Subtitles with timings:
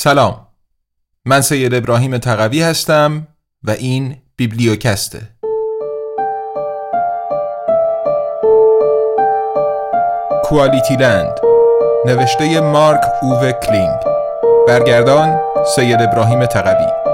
[0.00, 0.46] سلام.
[1.24, 3.26] من سید ابراهیم تقوی هستم
[3.64, 5.18] و این بیبلیوکسته.
[10.44, 11.38] کوالیتی لند.
[12.06, 13.98] نوشته مارک اووه کلینگ.
[14.68, 15.40] برگردان
[15.76, 17.07] سید ابراهیم تقوی.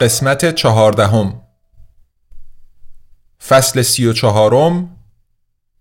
[0.00, 1.42] قسمت چهاردهم.
[3.48, 4.96] فصل سی و چهارم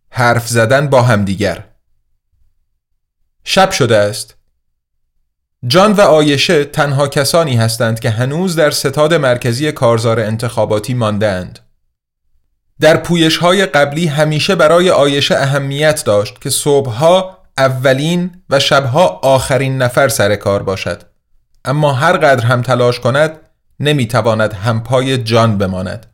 [0.09, 1.63] حرف زدن با همدیگر.
[3.43, 4.35] شب شده است.
[5.67, 11.59] جان و آیشه تنها کسانی هستند که هنوز در ستاد مرکزی کارزار انتخاباتی ماندهاند.
[12.79, 19.77] در پویش های قبلی همیشه برای آیشه اهمیت داشت که صبحها اولین و شبها آخرین
[19.77, 21.03] نفر سر کار باشد.
[21.65, 23.39] اما هر قدر هم تلاش کند
[23.79, 26.05] نمی‌تواند همپای جان بماند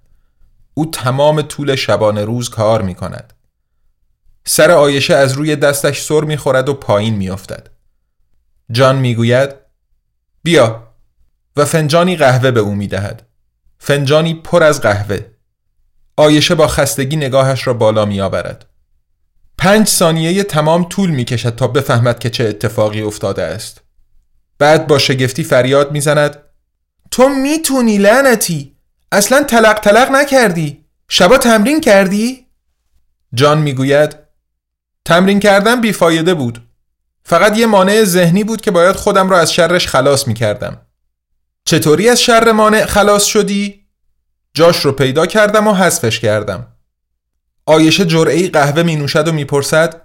[0.73, 3.33] او تمام طول شبانه روز کار می کند
[4.45, 7.70] سر آیشه از روی دستش سر می خورد و پایین می افتد.
[8.72, 9.50] جان می گوید
[10.44, 10.94] بیا
[11.55, 13.28] و فنجانی قهوه به او می دهد.
[13.80, 15.20] فنجانی پر از قهوه
[16.17, 18.66] آیشه با خستگی نگاهش را بالا می آورد.
[19.58, 23.81] پنج ثانیه تمام طول می کشد تا بفهمد که چه اتفاقی افتاده است.
[24.58, 26.38] بعد با شگفتی فریاد می زند
[27.14, 28.75] تو می‌تونی لعنتی
[29.11, 32.47] اصلا تلق تلق نکردی شبا تمرین کردی؟
[33.33, 34.16] جان می‌گوید
[35.05, 36.67] تمرین کردن بیفایده بود
[37.23, 40.81] فقط یه مانع ذهنی بود که باید خودم را از شرش خلاص می‌کردم
[41.66, 43.86] چطوری از شر مانع خلاص شدی؟
[44.53, 46.67] جاش رو پیدا کردم و حذفش کردم
[47.66, 50.02] آیشه جرعی قهوه می نوشد و می‌پرسد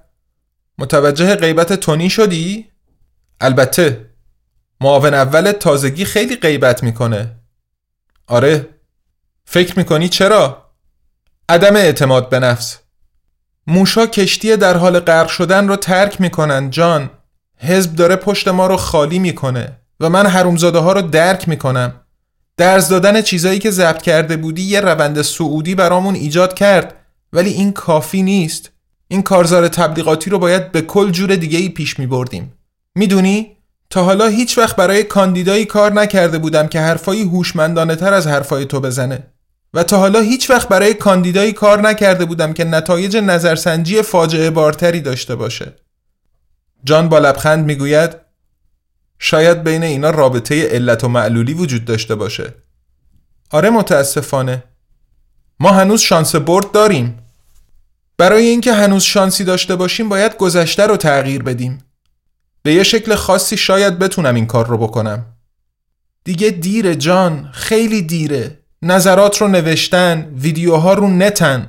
[0.79, 2.67] متوجه غیبت تونی شدی؟
[3.41, 4.08] البته
[4.81, 7.35] معاون اول تازگی خیلی غیبت می‌کنه.
[8.27, 8.69] آره
[9.45, 10.71] فکر می‌کنی چرا؟
[11.49, 12.79] عدم اعتماد به نفس.
[13.67, 17.11] موشا کشتی در حال غرق شدن رو ترک می‌کنن جان.
[17.57, 22.01] حزب داره پشت ما رو خالی می‌کنه و من حرومزاده ها رو درک می‌کنم.
[22.57, 26.95] درز دادن چیزایی که ضبط کرده بودی یه روند سعودی برامون ایجاد کرد.
[27.33, 28.71] ولی این کافی نیست.
[29.09, 32.55] این کارزار تبلیغاتی رو باید به کل جور دیگه ای پیش می بردیم
[32.95, 33.58] می‌دونی؟
[33.91, 38.65] تا حالا هیچ وقت برای کاندیدایی کار نکرده بودم که حرفایی هوشمندانه تر از حرفای
[38.65, 39.27] تو بزنه.
[39.75, 45.01] و تا حالا هیچ وقت برای کاندیدایی کار نکرده بودم که نتایج نظرسنجی فاجعه بارتری
[45.01, 45.73] داشته باشه.
[46.85, 48.17] جان با لبخند می‌گوید
[49.19, 52.55] شاید بین اینا رابطه علت و معلولی وجود داشته باشه.
[53.51, 54.65] آره متاسفانه.
[55.61, 57.19] ما هنوز شانس برد داریم.
[58.19, 61.79] برای اینکه هنوز شانسی داشته باشیم باید گذشته رو تغییر بدیم.
[62.69, 65.27] به یه شکل خاصی شاید بتونم این کار رو بکنم.
[66.25, 68.59] دیگه دیره جان خیلی دیره.
[68.83, 71.69] نظرات رو نوشتن ویدیوها رو نتن.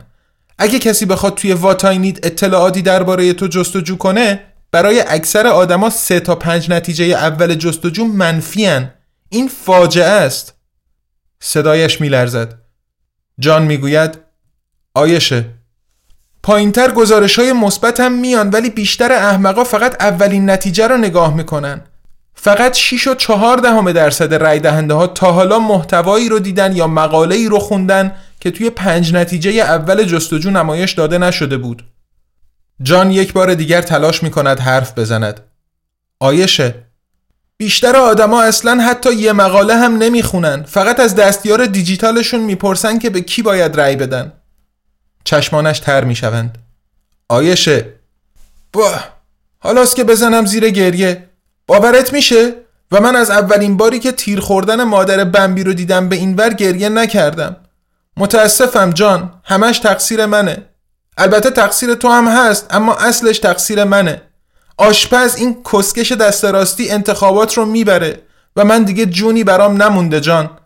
[0.57, 4.39] اگه کسی بخواد توی واتاینید اطلاعاتی درباره تو جستجو کنه
[4.71, 8.91] برای اکثر آدما سه تا پنج نتیجه اول جستجو منفیان
[9.29, 10.53] این فاجعه است.
[11.39, 12.61] صدایش میلرزد.
[13.39, 14.17] جان می‌گوید
[14.93, 15.45] آیشه.
[16.43, 21.81] پایینتر گزارش های مثبت هم میان ولی بیشتر احمقا فقط اولین نتیجه رو نگاه می‌کنن.
[22.35, 26.87] فقط 6 و 4 دهم درصد رای دهنده ها تا حالا محتوایی رو دیدن یا
[26.87, 31.83] مقاله ای رو خوندن که توی پنج نتیجه اول جستجو نمایش داده نشده بود.
[32.81, 35.39] جان یک بار دیگر تلاش می کند حرف بزند.
[36.19, 36.75] آیشه
[37.57, 40.63] بیشتر آدما اصلا حتی یه مقاله هم نمی‌خونن.
[40.63, 44.31] فقط از دستیار دیجیتالشون می‌پرسن که به کی باید رأی بدن.
[45.23, 46.57] چشمانش تر می‌شوند.
[47.29, 47.85] آیشه
[48.73, 48.91] با
[49.59, 51.29] حالاست که بزنم زیر گریه.
[51.67, 52.53] باورت میشه؟
[52.91, 56.53] و من از اولین باری که تیر خوردن مادر بمبی رو دیدم به این ور
[56.53, 57.55] گریه نکردم.
[58.17, 60.57] متاسفم جان همش تقصیر منه.
[61.17, 64.21] البته تقصیر تو هم هست اما اصلش تقصیر منه.
[64.77, 68.21] آشپز این کسکش دست راستی انتخابات رو می‌بره
[68.55, 70.58] و من دیگه جونی برام نمونده جان.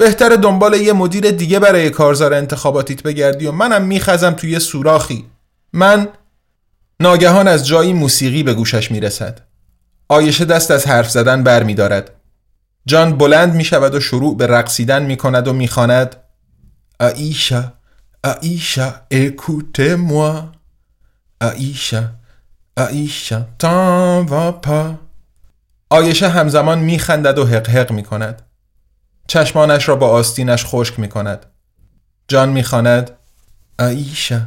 [0.00, 5.26] بهتر دنبال یه مدیر دیگه برای کارزار انتخاباتیت بگردی و منم میخزم توی سوراخی.
[5.72, 6.08] من
[7.00, 9.40] ناگهان از جایی موسیقی به گوشش می‌رسد.
[10.08, 12.10] آیشه دست از حرف زدن بر می دارد.
[12.86, 16.16] جان بلند می شود و شروع به رقصیدن می کند و می خاند
[17.00, 17.72] آیشا
[18.24, 20.52] آیشا اکوته موا.
[21.40, 22.04] آیشا
[22.76, 24.94] آیشا تان و پا.
[25.90, 28.49] آیشه همزمان می خندد و حق حق می کند
[29.30, 31.46] چشمانش را با آستینش خشک می کند
[32.28, 33.10] جان می‌خواند
[33.78, 34.40] آیشا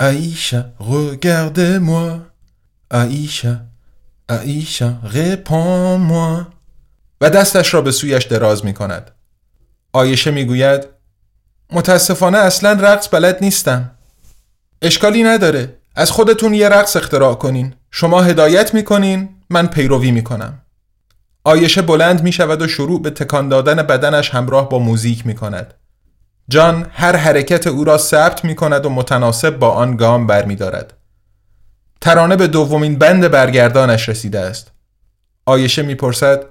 [0.00, 2.20] آیشا regarde-moi
[2.90, 3.60] آیشا
[4.28, 6.46] آیشا réponds-moi
[7.20, 9.10] و دستش را به سویش دراز می کند
[9.92, 10.86] آیشه می‌گوید
[11.72, 13.90] متاسفانه اصلا رقص بلد نیستم.
[14.82, 17.74] اشکالی نداره از خودتون یه رقص اختراع کنین.
[17.90, 20.62] شما هدایت می‌کنین من پیروی می‌کنم.
[21.46, 25.74] آیشه بلند می شود و شروع به تکان دادن بدنش همراه با موزیک می کند.
[26.48, 30.56] جان هر حرکت او را ثبت می کند و متناسب با آن گام بر می
[30.56, 30.92] دارد.
[32.00, 34.72] ترانه به دومین بند برگردانش رسیده است.
[35.46, 36.44] آیشه می‌پرسد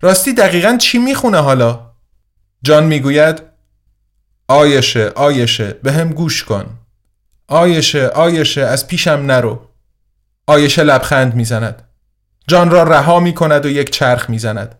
[0.00, 1.90] راستی دقیقا چی می‌خونه حالا؟
[2.62, 3.42] جان می‌گوید
[4.48, 6.78] آیشه آیشه به هم گوش کن
[7.48, 9.60] آیشه آیشه از پیشم نرو
[10.46, 11.91] آیشه لبخند می‌زند
[12.48, 14.78] جان را رها می کند و یک چرخ می‌زند.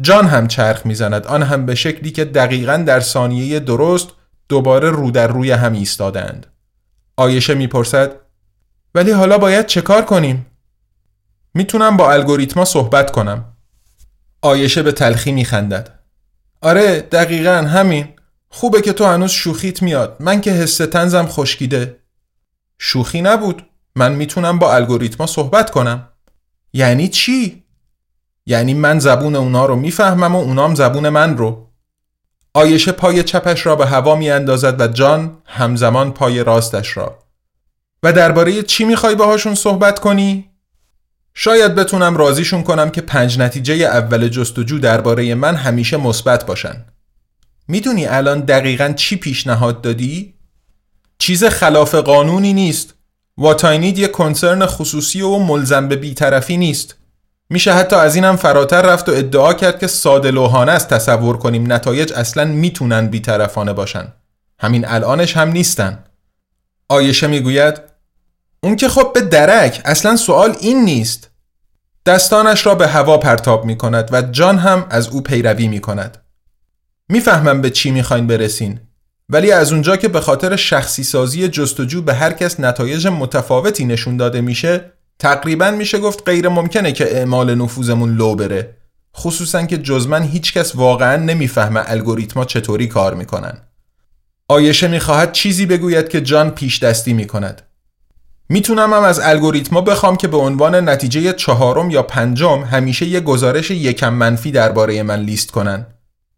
[0.00, 1.26] جان هم چرخ می‌زند.
[1.26, 4.08] آن هم به شکلی که دقیقا در ثانیه درست
[4.48, 6.46] دوباره رو در روی هم ایستادند
[7.16, 8.12] آیشه می‌پرسد
[8.94, 10.46] ولی حالا باید چه کار کنیم؟
[11.54, 13.44] می‌تونم با الگوریتما صحبت کنم.
[14.42, 15.98] آیشه به تلخی میخندد.
[16.60, 18.08] آره دقیقا همین.
[18.48, 20.16] خوبه که تو هنوز شوخیت میاد.
[20.20, 21.96] من که حس تنزم خشکیده.
[22.78, 23.66] شوخی نبود.
[23.96, 26.08] من می‌تونم با الگوریتما صحبت کنم.
[26.72, 27.62] یعنی چی؟
[28.46, 31.68] یعنی من زبون اونا رو می‌فهمم و اونام زبون من رو
[32.54, 37.18] آیشه پای چپش را به هوا می اندازد و جان همزمان پای راستش را
[38.02, 40.48] و درباره چی می‌خوای باهاشون صحبت کنی؟
[41.34, 46.84] شاید بتونم راضیشون کنم که پنج نتیجه اول جستجو درباره من همیشه مثبت باشن.
[47.68, 50.34] می‌دونی الان دقیقا چی پیشنهاد دادی؟
[51.18, 52.94] چیز خلاف قانونی نیست.
[53.38, 56.94] واتاینید یه کنسرن خصوصی و ملزم به بیطرفی نیست.
[57.50, 61.72] میشه حتی از اینم فراتر رفت و ادعا کرد که ساده لوحانه است تصور کنیم
[61.72, 64.12] نتایج اصلا می‌تونن بیطرفانه باشن.
[64.58, 66.04] همین الانش هم نیستن.
[66.88, 67.80] آیشه می‌گوید
[68.62, 71.30] اون که خب به درک اصلا سوال این نیست
[72.06, 76.18] دستانش را به هوا پرتاب می کند و جان هم از او پیروی می کند
[77.08, 78.80] می‌فهمم به چی می‌خواین برسین
[79.32, 84.16] ولی از اونجا که به خاطر شخصی سازی جستجو به هر کس نتایج متفاوتی نشون
[84.16, 88.76] داده میشه تقریبا میشه گفت غیر ممکنه که اعمال نفوذمون لو بره.
[89.16, 93.58] خصوصا که جز من هیچکس واقعا نمی‌فهمه الگوریتما چطوری کار می‌کنن.
[94.48, 97.62] آیشه می‌خواهد چیزی بگوید که جان پیش دستی می‌کند.
[98.48, 103.70] می‌تونم هم از الگوریتما بخوام که به عنوان نتیجه چهارم یا پنجم همیشه یه گزارش
[103.70, 105.86] یکم منفی درباره من لیست کنن.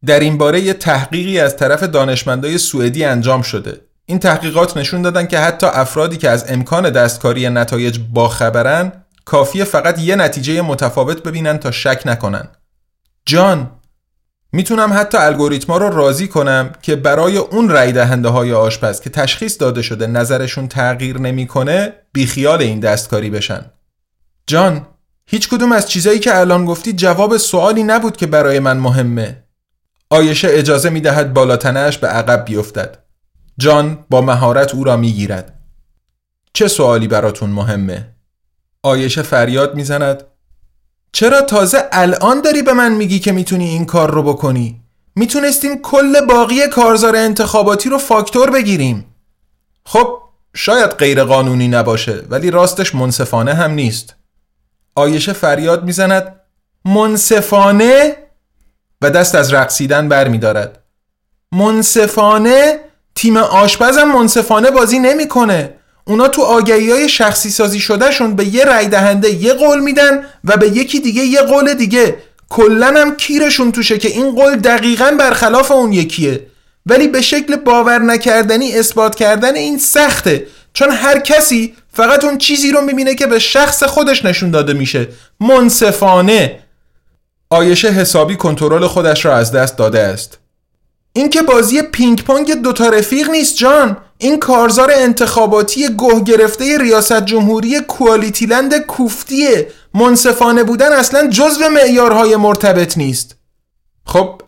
[0.07, 3.81] در این باره یه تحقیقی از طرف دانشمندای سوئدی انجام شده.
[4.07, 8.93] این تحقیقات نشون دادن که حتی افرادی که از امکان دستکاری نتایج باخبرن
[9.25, 12.49] کافیه فقط یه نتیجه متفاوت ببینن تا شک نکنن.
[13.27, 13.71] جان
[14.53, 19.61] می‌تونم حتی الگوریتما رو راضی کنم که برای اون رای دهنده های آشپز که تشخیص
[19.61, 23.65] داده شده نظرشون تغییر نمی‌کنه بیخیال این دستکاری بشن.
[24.47, 24.87] جان
[25.27, 29.44] هیچ کدوم از چیزایی که الان گفتی جواب سوالی نبود که برای من مهمه.
[30.11, 32.99] آیشه اجازه می‌دهد بالاتنش به عقب بیفتد.
[33.59, 35.61] جان با مهارت او را می‌گیرد.
[36.53, 38.09] چه سوالی براتون مهمه؟
[38.83, 40.25] آیشه فریاد می‌زند
[41.13, 44.81] چرا تازه الان داری به من میگی که می‌تونی این کار رو بکنی؟
[45.17, 49.15] می‌تونستیم کل باقی کارزار انتخاباتی رو فاکتور بگیریم
[49.87, 50.19] خب
[50.55, 54.15] شاید غیر قانونی نباشه ولی راستش منصفانه هم نیست
[54.95, 56.41] آیشه فریاد می‌زند
[56.85, 58.17] منصفانه
[59.05, 60.79] و دست از رقصیدن بر میدارد
[61.53, 62.81] منصفانه
[63.15, 65.75] تیم آشپزم منصفانه بازی نمی‌کنه.
[66.05, 70.27] اونا تو آگهی های شخصی سازی شده شون به یه رای دهنده یه قول میدن
[70.45, 72.17] و به یکی دیگه یه قول دیگه.
[72.49, 76.47] کلن هم کیرشون توشه که این قول دقیقا برخلاف اون یکیه.
[76.87, 80.47] ولی به شکل باور نکردنی اثبات کردن این سخته.
[80.73, 85.09] چون هر کسی فقط اون چیزی رو می‌بینه که به شخص خودش نشون داده میشه.
[85.41, 86.64] منصفانه.
[87.55, 90.39] آیشه حسابی کنترل خودش را از دست داده است.
[91.13, 93.97] این که بازی پینگ پونگ دوتا رفیق نیست جان.
[94.19, 99.69] این کارزار انتخاباتی گوه گرفته ریاست جمهوری کوالیتیلند کوفتیه.
[99.95, 103.37] منصفانه بودن اصلا جزو معیارهای مرتبط نیست.
[104.07, 104.43] خب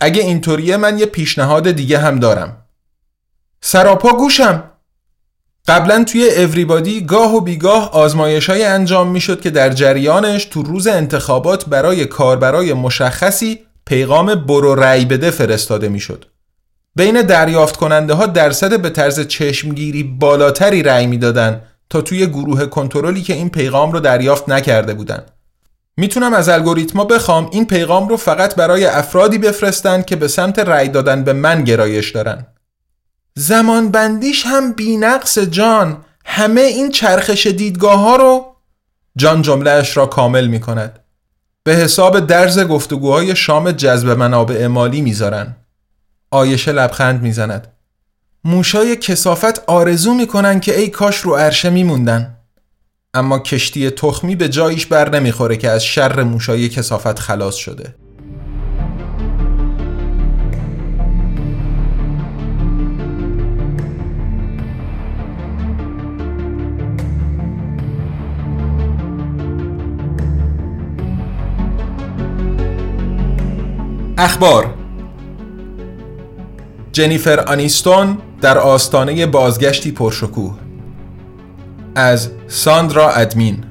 [0.00, 2.56] اگه اینطوریه من یه پیشنهاد دیگه هم دارم.
[3.60, 4.70] سراپا گوشم.
[5.68, 10.62] قبلا توی اوریبادی گاه و بیگاه آزمایش های انجام می شد که در جریانش تو
[10.62, 16.24] روز انتخابات برای کاربرای مشخصی پیغام برو رأی بده فرستاده می شد.
[16.96, 23.22] بین دریافت کننده ها درصد به طرز چشمگیری بالاتری رأی می‌دادن تا توی گروه کنترلی
[23.22, 25.22] که این پیغام رو دریافت نکرده بودن.
[25.96, 30.88] می‌تونم از الگوریتما بخوام این پیغام رو فقط برای افرادی بفرستن که به سمت رأی
[30.88, 32.46] دادن به من گرایش دارن.
[33.38, 36.04] زمان بندیش هم بینقص جان.
[36.24, 38.56] همه این چرخش دیدگاه ها رو
[39.16, 40.98] جان جمله اش را کامل می کند
[41.62, 45.56] به حساب درز گفتگوهای شام جذب منابع مالی می‌ذارن.
[46.30, 47.72] آیشه لبخند می‌زند.
[48.44, 52.36] موشای کسافت آرزو می‌کنن که ای کاش رو عرشه میموندن.
[53.14, 57.94] اما کشتی تخمی به جایش بر نمی‌خوره که از شر موشای کسافت خلاص شده.
[74.18, 74.74] اخبار.
[76.92, 80.58] جنیفر آنیستون در آستانه بازگشتی پرشکوه.
[81.94, 83.64] از ساندرا ادمین.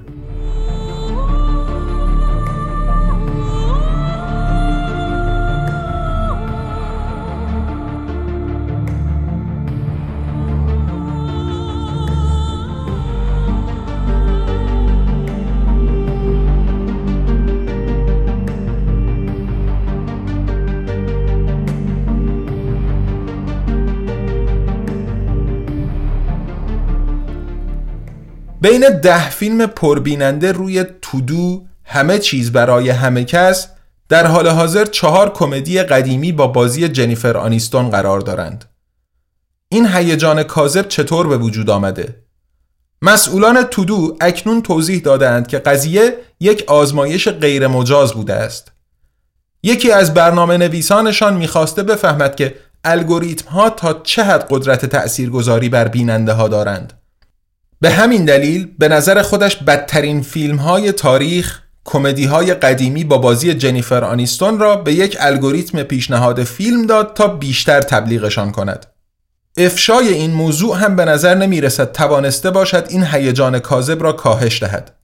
[28.65, 33.67] بین ده فیلم پربیننده روی تودو همه چیز برای همه کس
[34.09, 38.65] در حال حاضر چهار کمدی قدیمی با بازی جنیفر آنیستون قرار دارند.
[39.69, 42.15] این هیجان کاذب چطور به وجود آمده؟
[43.01, 48.71] مسئولان تودو اکنون توضیح دادند که قضیه یک آزمایش غیر مجاز بوده است.
[49.63, 55.87] یکی از برنامه نویسانشان می‌خواسته بفهمد که الگوریتم ها تا چه حد قدرت تأثیرگذاری بر
[55.87, 56.93] بیننده ها دارند.
[57.81, 63.53] به همین دلیل به نظر خودش بدترین فیلم های تاریخ کمدی های قدیمی با بازی
[63.53, 68.85] جنیفر آنیستون را به یک الگوریتم پیشنهاد فیلم داد تا بیشتر تبلیغشان کند.
[69.57, 74.63] افشای این موضوع هم به نظر نمی رسد توانسته باشد این هیجان کاذب را کاهش
[74.63, 74.95] دهد.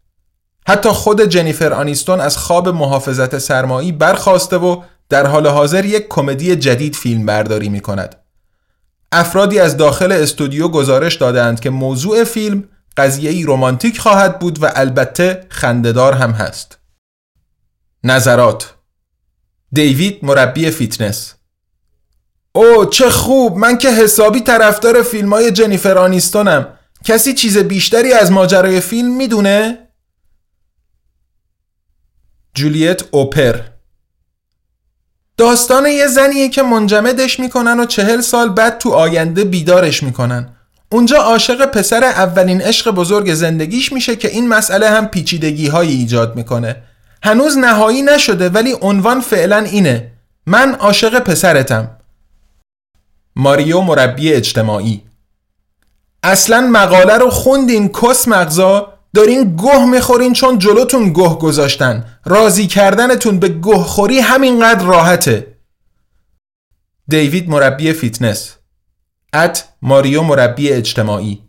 [0.68, 6.56] حتی خود جنیفر آنیستون از خواب محافظت سرمایی برخواسته و در حال حاضر یک کمدی
[6.56, 8.16] جدید فیلم برداری می کند.
[9.12, 12.64] افرادی از داخل استودیو گزارش دادند که موضوع فیلم
[12.98, 16.78] قضیه ای رومانتیک خواهد بود و البته خنده‌دار هم هست.
[18.04, 18.76] نظرات
[19.72, 21.36] دیوید مربی فیتنس
[22.52, 28.32] او چه خوب من که حسابی طرفدار فیلم های جنیفر آنیستونم کسی چیز بیشتری از
[28.32, 29.88] ماجرای فیلم می‌دونه؟
[32.54, 33.71] جولیت اوپر
[35.42, 40.50] داستان یه زنیه که منجمدش می‌کنن و چهل سال بعد تو آینده بیدارش می‌کنن.
[40.92, 46.36] اونجا عاشق پسر اولین عشق بزرگ زندگیش میشه که این مسئله هم پیچیدگی های ایجاد
[46.36, 46.76] می‌کنه.
[47.24, 50.12] هنوز نهایی نشده ولی عنوان فعلا اینه.
[50.46, 51.90] من عاشق پسرتم.
[53.36, 55.02] ماریو مربی اجتماعی.
[56.24, 62.06] اصلا مقاله رو خوندین کس مغزا؟ دارین گه می‌خورین چون جلوتون گه گذاشتن.
[62.26, 65.58] راضی کردنتون به گه خوری همینقدر راحته.
[67.08, 68.56] دیوید مربی fitness.
[69.34, 71.44] at ماریو مربی اجتماعی.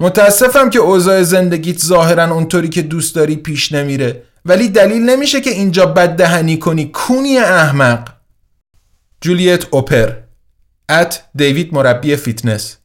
[0.00, 5.50] متاسفم که اوضاع زندگیت ظاهرا اونطوری که دوست داری پیش نمیره ولی دلیل نمیشه که
[5.50, 8.08] اینجا بد دهنی کنی کونی احمق.
[9.20, 10.12] جولیت اوپر.
[10.88, 12.76] at دیوید مربی فیتنس.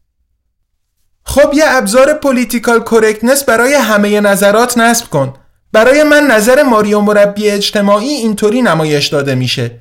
[1.29, 5.33] خب یه ابزار political correctness برای همه نظرات نصب کن.
[5.71, 9.71] برای من نظر ماریو مربی اجتماعی اینطوری نمایش داده میشه.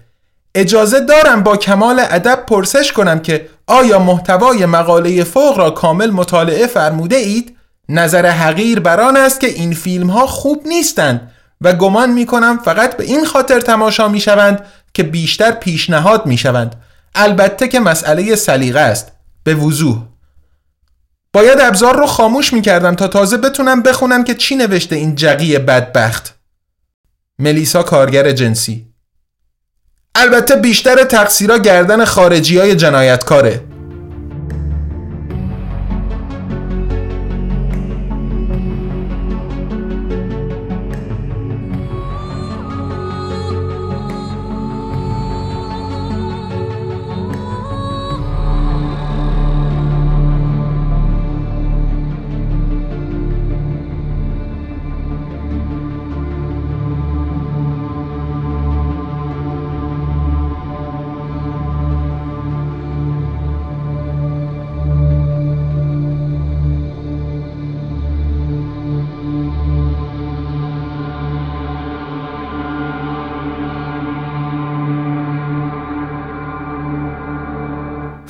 [0.54, 6.66] اجازه دارم با کمال ادب پرسش کنم که آیا محتوای مقاله فوق را کامل مطالعه
[6.66, 7.56] فرموده اید؟
[7.88, 12.96] نظر حقیر بران است که این فیلم ها خوب نیستند و گمان می کنم فقط
[12.96, 14.64] به این خاطر تماشا می شوند
[14.94, 16.74] که بیشتر پیشنهاد می شوند
[17.14, 19.12] البته که مسئله سلیقه است.
[19.44, 20.17] به وضوح.
[21.38, 25.58] باید ابزار رو خاموش می کردم تا تازه بتونم بخونم که چی نوشته این جقی
[25.58, 26.34] بدبخت.
[27.38, 28.86] ملیسا کارگر جنسی.
[30.14, 33.67] البته بیشتر تقصیرها گردن خارجی های جنایتکاره.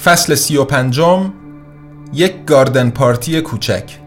[0.04, 1.32] فصل سی و پنجم
[2.12, 3.98] یک گاردن پارتی کوچک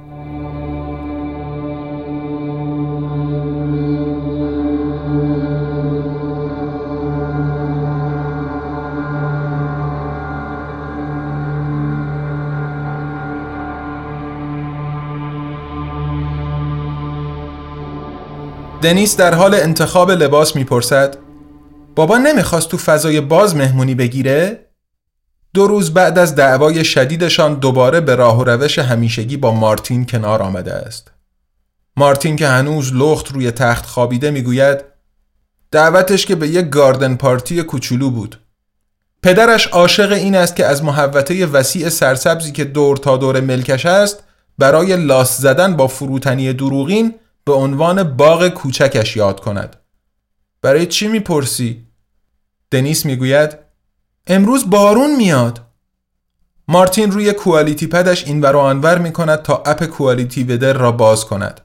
[18.81, 21.17] دنیس در حال انتخاب لباس می‌پرسد
[21.95, 24.70] بابا نمی‌خواست تو فضای باز مهمونی بگیره؟
[25.53, 30.41] دو روز بعد از دعوای شدیدشان دوباره به راه و روش همیشگی با مارتین کنار
[30.41, 31.11] آمده است.
[31.97, 34.83] مارتین که هنوز لخت روی تخت خوابیده می‌گوید
[35.71, 38.39] دعوتش که به یک گاردن پارتی کوچولو بود.
[39.23, 44.23] پدرش عاشق این است که از محوطه وسیع سرسبزی که دور تا دور ملکش است
[44.57, 47.15] برای لاس زدن با فروتنی دروغین
[47.45, 49.75] به عنوان باغ کوچکش یاد کند.
[50.61, 51.87] برای چی می‌پرسی؟
[52.71, 53.70] دنیس می‌گوید
[54.27, 55.61] امروز بارون میاد.
[56.67, 61.25] مارتین روی کوالیتی پدش این ور آنور می کند تا اپ کوالیتی ودر را باز
[61.25, 61.61] کند.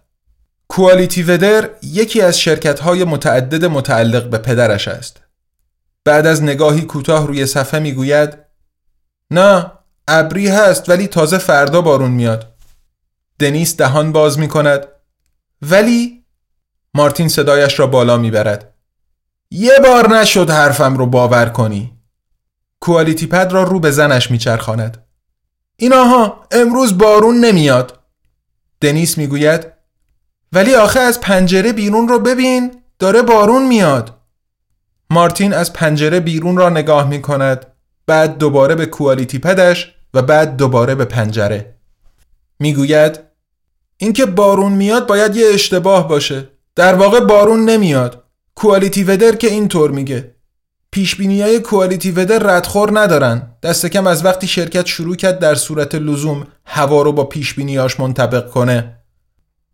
[0.69, 5.21] کوالیتی ودر یکی از شرکت های متعدد متعلق به پدرش است.
[6.05, 8.39] بعد از نگاهی کوتاه روی صفحه می گوید
[9.31, 9.73] نه
[10.09, 12.55] ابری هست ولی تازه فردا بارون میاد.
[13.39, 14.87] دنیس دهان باز می کند
[15.63, 16.25] ولی؟
[16.95, 18.75] مارتین صدایش را بالا می برد
[19.51, 21.96] یه بار نشد حرفم رو باور کنی.
[22.87, 25.07] کوالیتی پد را رو به زنش میچرخاند.
[25.77, 28.01] ایناها امروز بارون نمیاد.
[28.81, 29.67] دنیس می‌گوید
[30.53, 34.19] ولی آخه از پنجره بیرون رو ببین داره بارون میاد.
[35.11, 37.67] مارتین از پنجره بیرون را نگاه می کند
[38.07, 41.75] بعد دوباره به کوالیتی پدش و بعد دوباره به پنجره.
[42.59, 43.21] می‌گوید
[43.97, 46.49] اینکه بارون میاد باید یه اشتباه باشه.
[46.75, 48.25] در واقع بارون نمیاد.
[48.55, 50.36] کوالیتی ودر که اینطور میگه.
[50.97, 55.95] پیشبینی های کوالیتی ودر ردخور ندارن دست کم از وقتی شرکت شروع کرد در صورت
[55.95, 58.97] لزوم هوا رو با پیشبینیاش منطبق کنه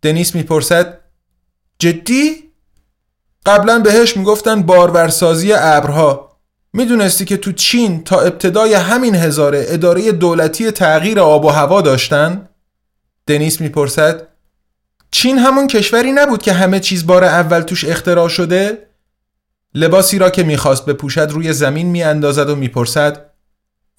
[0.01, 0.99] دنیس می‌پرسد
[1.79, 2.51] جدی؟
[3.45, 6.37] قبلا بهش می‌گفتن بارورسازی ابرها
[6.73, 12.49] می‌دونستی که تو چین تا ابتدای همین هزاره اداره دولتی تغییر آب و هوا داشتن؟
[13.27, 14.27] دنیس می‌پرسد
[15.11, 18.92] چین همون کشوری نبود که همه چیز بار اول توش اختراع شده؟
[19.75, 23.25] لباسی را که می‌خواست بپوشد روی زمین میاندازد و می‌پرسد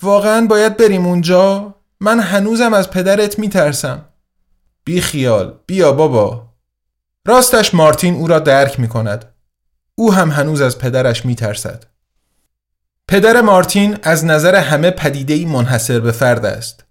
[0.02, 4.04] واقعا باید بریم اونجا؟ من هنوزم از پدرت میترسم
[4.84, 6.48] بی خیال بیا بابا
[7.26, 9.24] راستش مارتین او را درک می کند.
[9.94, 11.84] او هم هنوز از پدرش می ترسد.
[13.08, 16.84] پدر مارتین از نظر همه پدیدهی منحصر به فرد است.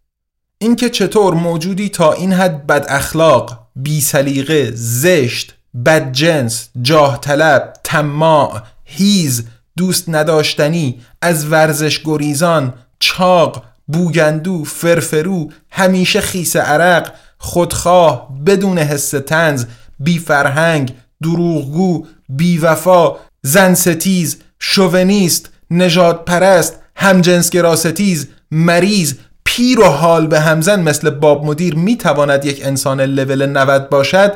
[0.57, 8.61] اینکه چطور موجودی تا این حد بد اخلاق، بی سلیقه، زشت، بدجنس، جاه طلب، تماع،
[8.85, 9.43] هیز،
[9.77, 19.65] دوست نداشتنی، از ورزش گریزان، چاق، بوگندو، فرفرو، همیشه خیس عرق، خودخواه، بدون حس تنز،
[19.99, 20.93] بی فرهنگ،
[21.23, 29.13] دروغگو، بی وفا، زن ستیز، شوونیست، نجات پرست، همجنسگراستیز، مریض،
[29.45, 34.33] پیر و حال به همزن مثل باب مدیر می تواند یک انسان لول 90 باشد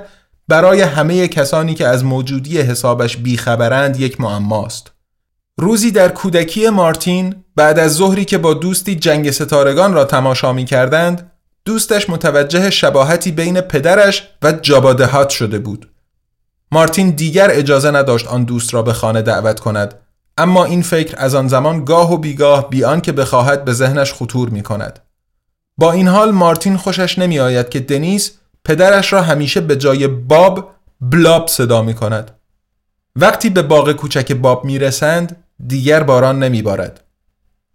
[0.47, 4.91] برای همه کسانی که از موجودی حسابش بیخبرند یک معماست.
[5.57, 10.65] روزی در کودکی مارتین بعد از ظهری که با دوستی جنگ ستارگان را تماشا می
[10.65, 11.31] کردند
[11.65, 15.89] دوستش متوجه شباهتی بین پدرش و جابادهات شده بود.
[16.71, 19.93] مارتین دیگر اجازه نداشت آن دوست را به خانه دعوت کند
[20.37, 24.49] اما این فکر از آن زمان گاه و بیگاه بیان که بخواهد به ذهنش خطور
[24.49, 24.99] می کند.
[25.77, 28.31] با این حال مارتین خوشش نمی آید که دنیس
[28.67, 32.31] پدرش را همیشه به جای باب بلاب صدا می کند.
[33.15, 37.03] وقتی به باغ کوچک باب می رسند دیگر باران نمی بارد.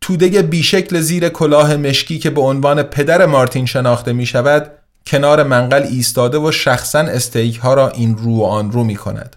[0.01, 4.71] توده بیشکل زیر کلاه مشکی که به عنوان پدر مارتین شناخته می شود
[5.07, 9.37] کنار منقل ایستاده و شخصا استیک ها را این رو و آن رو می کند.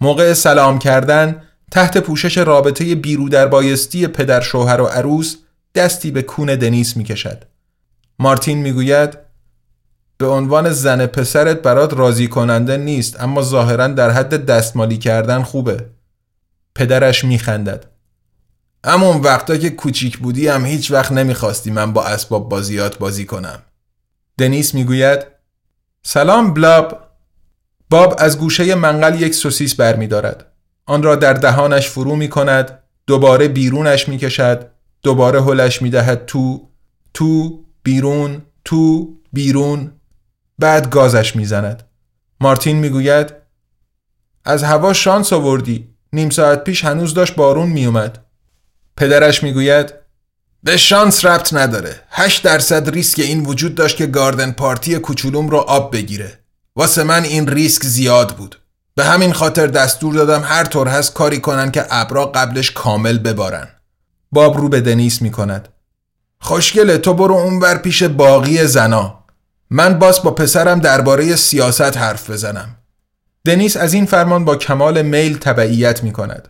[0.00, 5.36] موقع سلام کردن تحت پوشش رابطه بیرو در بایستی پدر شوهر و عروس
[5.74, 7.44] دستی به کون دنیس می کشد.
[8.18, 9.23] مارتین می گوید
[10.24, 15.86] به عنوان زن پسرت برات راضی کننده نیست اما ظاهرا در حد دستمالی کردن خوبه.
[16.74, 17.86] پدرش میخندد.
[18.84, 23.62] همون وقتا که کوچیک بودی هم هیچ وقت نمی‌خواستی من با اسباب بازیات بازی کنم.
[24.38, 25.26] دنیس می‌گوید
[26.02, 27.08] سلام بلاب.
[27.90, 30.46] باب از گوشه منقل یک سوسیس برمیدارد.
[30.86, 34.70] آن را در دهانش فرو می کند دوباره بیرونش می کشد
[35.02, 36.68] دوباره هلش می دهد تو
[37.14, 39.93] تو بیرون تو بیرون.
[40.58, 41.82] بعد گازش می‌زند.
[42.40, 43.32] مارتین می‌گوید
[44.44, 45.94] از هوا شانس آوردی.
[46.12, 48.24] نیم ساعت پیش هنوز داشت بارون میومد
[48.96, 49.94] پدرش می‌گوید
[50.62, 52.00] به شانس ربط نداره.
[52.10, 56.38] 8 درصد ریسک این وجود داشت که گاردن پارتی کوچولوم رو آب بگیره.
[56.76, 58.60] واسه من این ریسک زیاد بود.
[58.94, 63.68] به همین خاطر دستور دادم هر طور هست کاری کنن که ابرا قبلش کامل ببارن.
[64.32, 65.68] باب رو به دنیس می کند
[66.40, 69.23] خوشگله تو برو اونور پیش باقی زنا.
[69.70, 72.76] من باز با پسرم درباره سیاست حرف بزنم
[73.44, 76.48] دنیس از این فرمان با کمال میل تبعیت می کند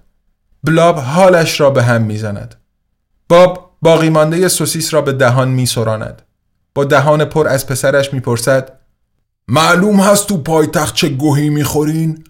[0.65, 2.55] بلاب حالش را به هم می زند
[3.29, 6.23] باب باقی مانده سوسیس را به دهان می سراند.
[6.75, 8.81] با دهان پر از پسرش می پرسد
[9.49, 12.25] معلوم هست تو پایتخت چه گوهی می‌خورین؟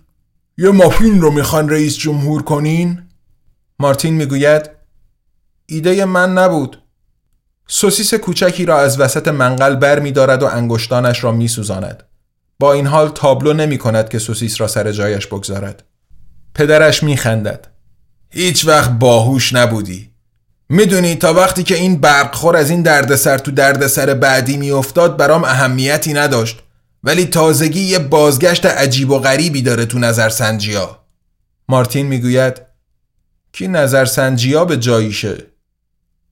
[0.58, 3.02] یه مافین رو می‌خوان رئیس جمهور کنین؟
[3.78, 4.70] مارتین می‌گوید
[5.66, 6.82] ایده من نبود
[7.68, 12.02] سوسیس کوچکی را از وسط منقل بر می دارد و انگشتانش را می سوزاند.
[12.58, 15.82] با این حال تابلو نمی کند که سوسیس را سر جایش بگذارد.
[16.54, 17.66] پدرش می خندد.
[18.30, 20.10] هیچ وقت باهوش نبودی.
[20.68, 26.12] می‌دونی تا وقتی که این برقخور از این دردسر تو دردسر بعدی میافتاد برام اهمیتی
[26.12, 26.62] نداشت
[27.04, 31.04] ولی تازگی یه بازگشت عجیب و غریبی داره تو نظرسنجی ها.
[31.68, 32.62] مارتین می‌گوید
[33.52, 35.53] کی نظرسنجی ها به جاییشه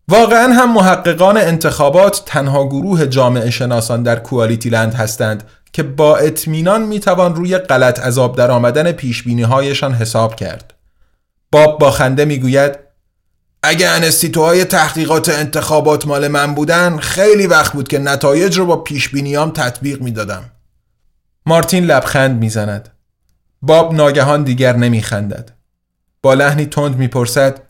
[0.08, 6.82] واقعا هم محققان انتخابات تنها گروه جامعه شناسان در کوالیتی لند هستند که با اطمینان
[6.82, 10.74] می‌توان روی غلط عذاب در آمدن پیش هایشان حساب کرد.
[11.52, 12.78] باب با خنده می‌گوید
[13.62, 19.08] اگه انستیتوهای تحقیقات انتخابات مال من بودن خیلی وقت بود که نتایج رو با پیش
[19.08, 20.44] بینیام تطبیق می‌دادم.
[21.46, 22.88] مارتین لبخند می‌زند.
[23.62, 25.50] باب ناگهان دیگر نمیخندد.
[26.22, 27.60] با لحنی تند می‌پرسد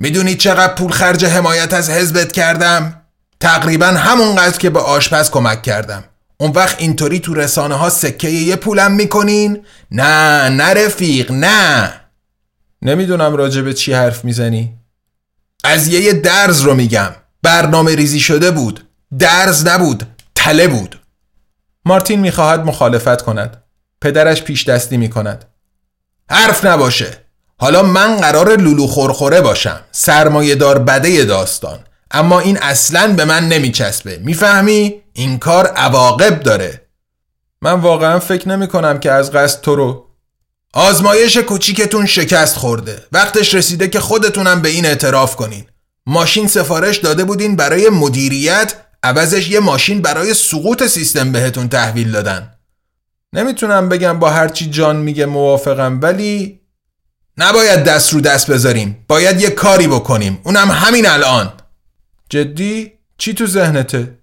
[0.00, 3.02] می‌دونی چقدر پول خرج حمایت از حزبت کردم؟
[3.40, 6.04] تقریبا همونقدر که به آشپز کمک کردم.
[6.36, 11.92] اون وقت اینطوری تو رسانه ها سکه یه پولم می‌کنین؟ نه نه رفیق نه.
[12.82, 14.74] نمی‌دونم راجع به چی حرف می‌زنی.
[15.64, 17.10] از یه درز رو میگم.
[17.42, 18.88] برنامه ریزی شده بود.
[19.18, 21.00] درز نبود تله بود.
[21.84, 23.62] مارتین می‌خواهد مخالفت کند.
[24.00, 25.44] پدرش پیش دستی می‌کند.
[26.30, 27.27] حرف نباشه.
[27.60, 29.80] حالا من قرار لولو خورخوره باشم.
[29.92, 31.78] سرمایه دار بده داستان.
[32.10, 34.20] اما این اصلا به من نمیچسبه.
[34.24, 36.82] می‌فهمی؟ این کار عواقب داره.
[37.62, 40.06] من واقعا فکر نمی کنم که از قصد تو رو
[40.74, 43.02] آزمایش کوچیکتون شکست خورده.
[43.12, 45.64] وقتش رسیده که خودتونم به این اعتراف کنین.
[46.06, 52.54] ماشین سفارش داده بودین برای مدیریت عوضش یه ماشین برای سقوط سیستم بهتون تحویل دادن.
[53.32, 56.57] نمی‌تونم بگم با هرچی جان میگه موافقم ولی
[57.38, 59.04] نباید دست رو دست بذاریم.
[59.08, 60.40] باید یه کاری بکنیم.
[60.44, 61.52] اونم همین الان.
[62.28, 64.18] جدی؟ چی تو ذهنته؟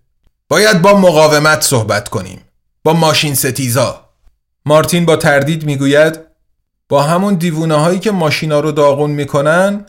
[0.50, 2.42] باید با مقاومت صحبت کنیم.
[2.84, 4.10] با ماشین ستیزا.
[4.66, 6.20] مارتین با تردید می‌گوید
[6.90, 9.86] با همون دیوونه هایی که ماشینا رو داغون می‌کنن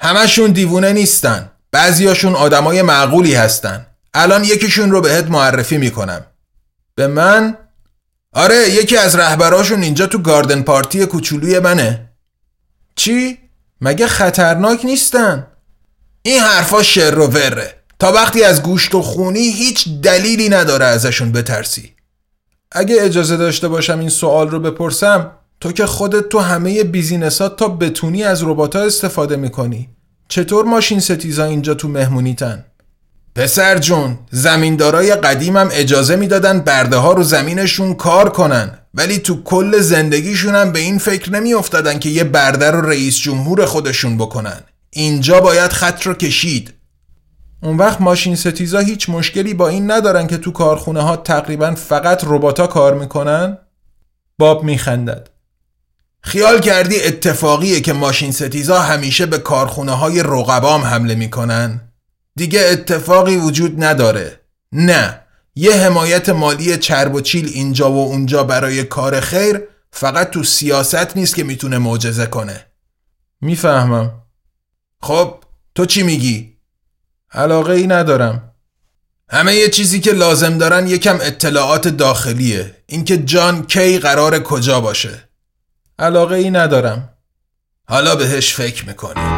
[0.00, 1.50] همشون دیوونه نیستن.
[1.70, 3.86] بعضیاشون آدمای معقولی هستن.
[4.14, 6.26] الان یکیشون رو بهت معرفی می‌کنم.
[6.94, 7.56] به من؟
[8.32, 12.05] آره یکی از رهبراشون اینجا تو گاردن پارتی کوچولوی منه.
[12.96, 13.38] چی؟
[13.80, 15.46] مگه خطرناک نیستن؟
[16.22, 21.32] این حرفا شر و وره تا وقتی از گوشت و خونی هیچ دلیلی نداره ازشون
[21.32, 21.92] بترسی
[22.72, 25.30] اگه اجازه داشته باشم این سوال رو بپرسم
[25.60, 29.88] تو که خودت تو همه بیزینسات تا بتونی از ربات استفاده می‌کنی
[30.28, 32.64] چطور ماشین ستیزا اینجا تو مهمونیتن؟
[33.36, 39.78] پسر جون زمیندارای قدیمم اجازه می‌دادن برده ها رو زمینشون کار کنن ولی تو کل
[39.78, 44.60] زندگیشون هم به این فکر نمی افتادن که یه برده رو رئیس جمهور خودشون بکنن
[44.90, 46.74] اینجا باید خط رو کشید
[47.62, 52.24] اون وقت ماشین ستیزا هیچ مشکلی با این ندارن که تو کارخونه ها تقریبا فقط
[52.26, 53.58] رباتا کار می‌کنن؟
[54.38, 55.28] باب میخندد
[56.20, 61.85] خیال کردی اتفاقیه که ماشین ستیزا همیشه به کارخونه های رقبام حمله می‌کنن؟
[62.36, 64.40] دیگه اتفاقی وجود نداره.
[64.72, 65.20] نه.
[65.54, 71.16] یه حمایت مالی چرب و چیل اینجا و اونجا برای کار خیر فقط تو سیاست
[71.16, 72.66] نیست که می‌تونه معجزه کنه.
[73.40, 74.22] می‌فهمم.
[75.02, 75.44] خب
[75.74, 76.56] تو چی میگی؟
[77.32, 78.52] علاقه ای ندارم.
[79.30, 82.74] همه یه چیزی که لازم دارن یکم اطلاعات داخلیه.
[82.86, 85.28] اینکه جان کی قرار کجا باشه.
[85.98, 87.08] علاقه ای ندارم.
[87.88, 89.35] حالا بهش فکر می‌کنی.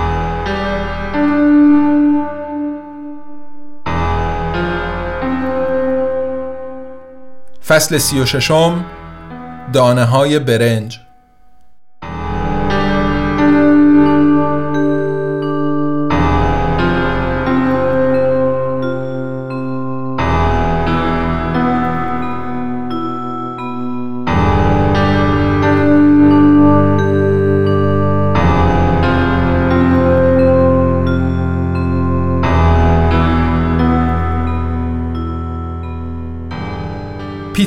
[7.69, 8.85] فصل سی و ششم
[9.73, 11.01] دانه های برنج.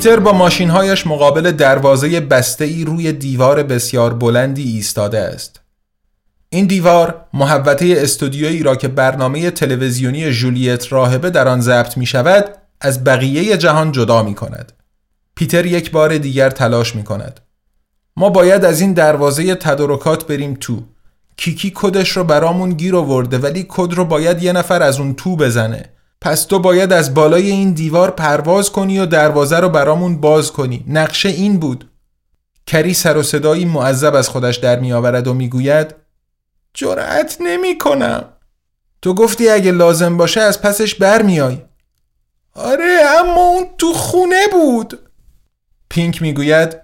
[0.01, 5.61] پیتر با ماشینهایش مقابل دروازه بسته ای روی دیوار بسیار بلندی ایستاده است.
[6.49, 12.45] این دیوار محوطه استودیویی را که برنامه تلویزیونی جولیت راهبه در آن ضبط می شود
[12.81, 14.73] از بقیه جهان جدا می کند.
[15.35, 17.39] پیتر یک بار دیگر تلاش می کند.
[18.17, 20.83] ما باید از این دروازه تدارکات بریم تو.
[21.37, 25.35] کیکی کدش رو برامون گیر آورده ولی کد رو باید یه نفر از اون تو
[25.35, 25.89] بزنه.
[26.21, 30.85] پس تو باید از بالای این دیوار پرواز کنی و دروازه رو برامون باز کنی.
[30.87, 31.89] نقشه این بود.
[32.67, 35.95] کری سر و صدایی معذب از خودش در می آورد و می‌گوید
[36.73, 38.23] جرأت نمی کنم.
[39.01, 41.57] تو گفتی اگه لازم باشه از پسش برمیای.
[42.55, 44.99] آره اما اون تو خونه بود.
[45.89, 46.77] پینک می‌گوید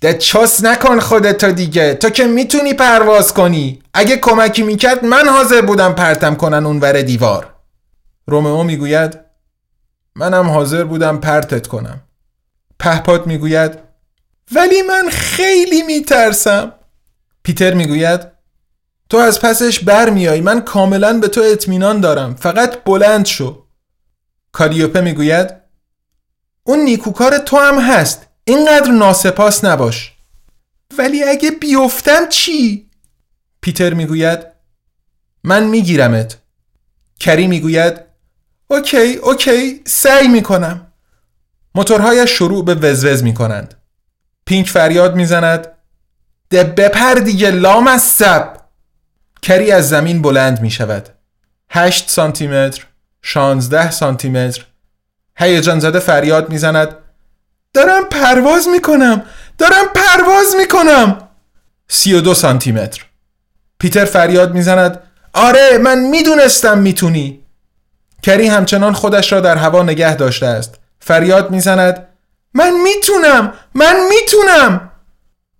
[0.00, 5.60] ده چاس نکن خودتو دیگه تو که می‌تونی پرواز کنی اگه کمکی می‌کرد من حاضر
[5.60, 7.54] بودم پرتم کنن اونور دیوار
[8.30, 9.18] رومئو می‌گوید
[10.14, 12.02] منم حاضر بودم پرتت کنم.
[12.78, 13.78] پهپاد می‌گوید
[14.52, 16.72] ولی من خیلی میترسم.
[17.42, 18.20] پیتر می‌گوید
[19.08, 23.64] تو از پسش برمیای من کاملا به تو اطمینان دارم فقط بلند شو.
[24.52, 25.50] کالیوپه می‌گوید
[26.64, 30.16] اون نیکوکار تو هم هست اینقدر ناسپاس نباش.
[30.98, 32.90] ولی اگه بیفتم چی؟
[33.60, 34.38] پیتر می‌گوید
[35.44, 36.38] من میگیرمت.
[37.20, 38.09] کری می‌گوید
[38.70, 40.86] OK OK سعی می‌کنم.
[41.74, 43.74] موتورهایش شروع به وزوز می‌کنند.
[44.46, 45.66] پینک فریاد می‌زند.
[46.50, 48.56] ده بپر دیگه لامصب
[49.42, 51.08] کری از زمین بلند می شود
[51.70, 52.86] 8 سانتی متر
[53.22, 54.64] 16 سانتی متر
[55.36, 56.96] هیجان زده فریاد می‌زند.
[57.74, 59.22] دارم پرواز می‌کنم
[59.58, 61.28] دارم پرواز می‌کنم.
[62.06, 63.04] و دو سانتی متر
[63.78, 65.02] پیتر فریاد می‌زند.
[65.32, 67.39] آره من می‌دونستم می‌تونی.
[68.22, 70.74] کری همچنان خودش را در هوا نگه داشته است.
[71.00, 72.06] فریاد می‌زند
[72.54, 73.52] من می‌تونم!
[73.74, 74.90] من می‌تونم!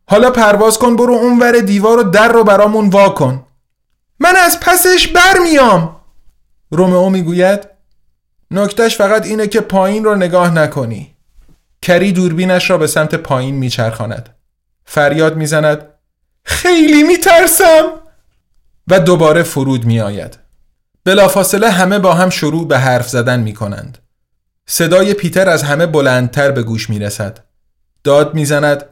[0.06, 3.46] حالا پرواز کن برو اونور دیوار و در رو برامون وا کن.
[4.20, 5.96] من از پسش برمیام!
[6.70, 7.68] رومئو می‌گوید
[8.50, 11.14] نکتش فقط اینه که پایین رو نگاه نکنی.
[11.82, 14.28] کری دوربینش را به سمت پایین میچرخاند.
[14.84, 15.88] فریاد می‌زند
[16.44, 17.84] خیلی میترسم!
[18.88, 20.38] و دوباره فرود میآید.
[21.04, 23.98] بلافاصله همه با هم شروع به حرف زدن می کنند.
[24.66, 27.38] صدای پیتر از همه بلندتر به گوش می رسد.
[28.04, 28.84] داد می‌زند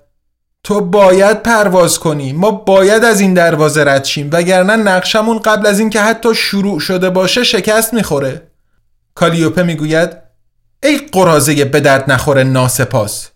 [0.64, 5.78] تو باید پرواز کنی ما باید از این دروازه رد شیم وگرنه نقشمون قبل از
[5.78, 8.42] اینکه حتی شروع شده باشه شکست می‌خوره
[9.14, 10.16] کالیوپه می‌گوید
[10.82, 13.28] ای قرازه به درد نخور ناسپاس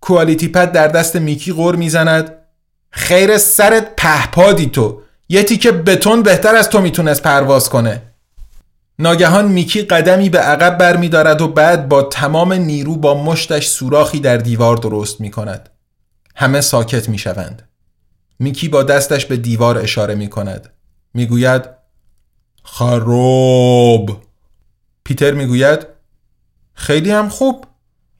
[0.00, 2.34] کوالیتی پد در دست میکی غور می‌زند
[2.90, 8.02] خیر سرت پهپادی تو یه تیکه بتون بهتر از تو می‌تونست پرواز کنه.
[8.98, 14.36] ناگهان میکی قدمی به عقب برمیدارد و بعد با تمام نیرو با مشتش سوراخی در
[14.36, 15.70] دیوار درست می‌کند.
[16.36, 17.68] همه ساکت می‌شوند.
[18.38, 20.72] میکی با دستش به دیوار اشاره می‌کند.
[21.14, 21.64] می‌گوید
[22.64, 24.22] خراب.
[25.04, 25.86] پیتر می‌گوید
[26.74, 27.64] خیلی هم خوب.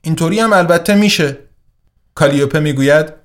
[0.03, 1.37] اینطوری هم البته میشه.
[2.15, 3.18] کالیوپه می‌گوید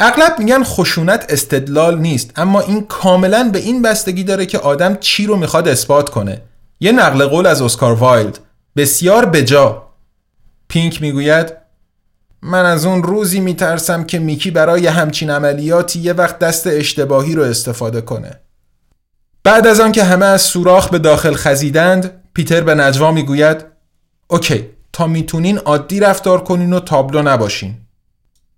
[0.00, 5.26] اغلب میگن خشونت استدلال نیست اما این کاملا به این بستگی داره که آدم چی
[5.26, 6.42] رو می‌خواد اثبات کنه.
[6.80, 8.38] یه نقل قول از اسکار وایلد.
[8.76, 9.82] بسیار بجا.
[10.68, 11.52] پینک می‌گوید
[12.42, 17.42] من از اون روزی میترسم که میکی برای همچین عملیاتی یه وقت دست اشتباهی رو
[17.42, 18.40] استفاده کنه.
[19.44, 23.64] بعد از آن که همه از سوراخ به داخل خزیدند پیتر به نجوا می‌گوید
[24.28, 27.74] اوکی تا می‌تونین عادی رفتار کنین و تابلو نباشین.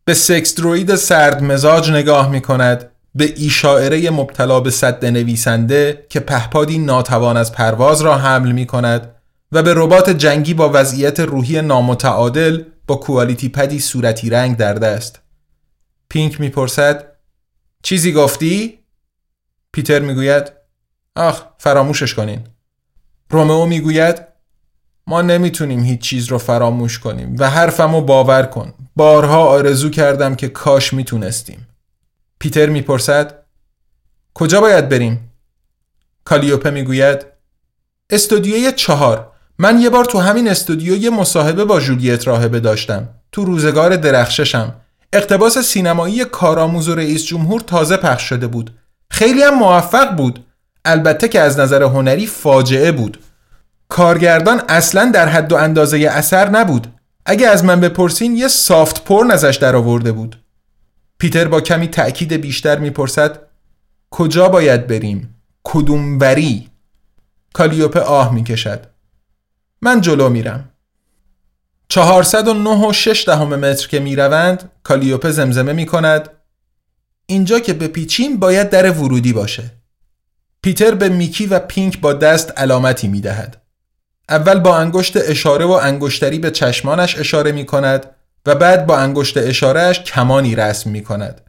[0.08, 6.78] به سکس دروید سرد مزاج نگاه می‌کند به ایشاعره مبتلا به صد نویسنده که پهپادی
[6.78, 9.14] ناتوان از پرواز را حمل می کند
[9.52, 15.20] و به ربات جنگی با وضعیت روحی نامتعادل با کوالیتی پدی صورتی رنگ در دست
[16.08, 17.12] پینک می‌پرسد
[17.82, 18.78] چیزی گفتی؟
[19.72, 20.52] پیتر می‌گوید
[21.16, 22.44] آخ فراموشش کنین
[23.30, 24.35] رومئو می‌گوید
[25.08, 28.74] ما نمی‌تونیم هیچ چیز رو فراموش کنیم و حرفمو باور کن.
[28.96, 31.66] بارها آرزو کردم که کاش می‌تونستیم.
[32.38, 33.34] پیتر می‌پرسد
[34.34, 35.32] کجا باید بریم؟
[36.24, 37.26] کالیوپه می‌گوید
[38.10, 39.32] استودیوی چهار.
[39.58, 43.08] من یه بار تو همین استودیو یه مصاحبه با جولیت راهبه داشتم.
[43.32, 44.74] تو روزگار درخششم.
[45.12, 48.70] اقتباس سینمایی کارآموز و رئیس جمهور تازه پخش شده بود.
[49.10, 50.44] خیلی هم موفق بود.
[50.84, 53.18] البته که از نظر هنری فاجعه بود.
[53.88, 56.86] کارگردان اصلا در حد و اندازه اثر نبود
[57.26, 60.42] اگه از من بپرسین یه سافت پورن ازش در آورده بود
[61.18, 63.38] پیتر با کمی تأکید بیشتر می‌پرسد
[64.10, 66.70] کجا باید بریم؟ کدوم وری؟
[67.52, 68.86] کالیوپه آه می‌کشد
[69.82, 70.70] من جلو میرم
[71.88, 76.28] 409 و 6 دهم متر که می روند کالیوپه زمزمه می کند
[77.26, 79.70] اینجا که بپیچیم باید در ورودی باشه
[80.62, 83.65] پیتر به میکی و پینک با دست علامتی می دهد.
[84.28, 88.06] اول با انگشت اشاره و انگشتری به چشمانش اشاره می کند
[88.46, 91.40] و بعد با انگشت اشارهش کمانی رسم می کند.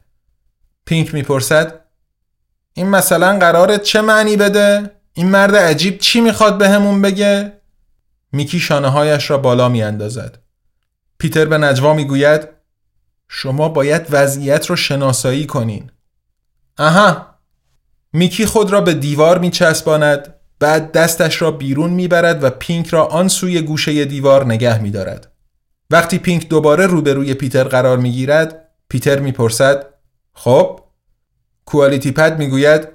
[0.84, 1.80] پینک می پرسد
[2.74, 7.52] این مثلا قراره چه معنی بده؟ این مرد عجیب چی می‌خواد به همون بگه؟
[8.32, 10.38] میکی شانه هایش را بالا می اندازد.
[11.18, 12.48] پیتر به نجوا می گوید
[13.28, 15.90] شما باید وضعیت را شناسایی کنین.
[16.78, 17.26] آها
[18.12, 22.86] میکی خود را به دیوار می چسباند بعد دستش را بیرون می برد و پینک
[22.86, 25.32] را آن سوی گوشه دیوار نگه می دارد.
[25.90, 29.86] وقتی پینک دوباره روبروی پیتر قرار می گیرد پیتر می پرسد
[30.34, 30.80] خب؟
[31.64, 32.88] QualityPad می گوید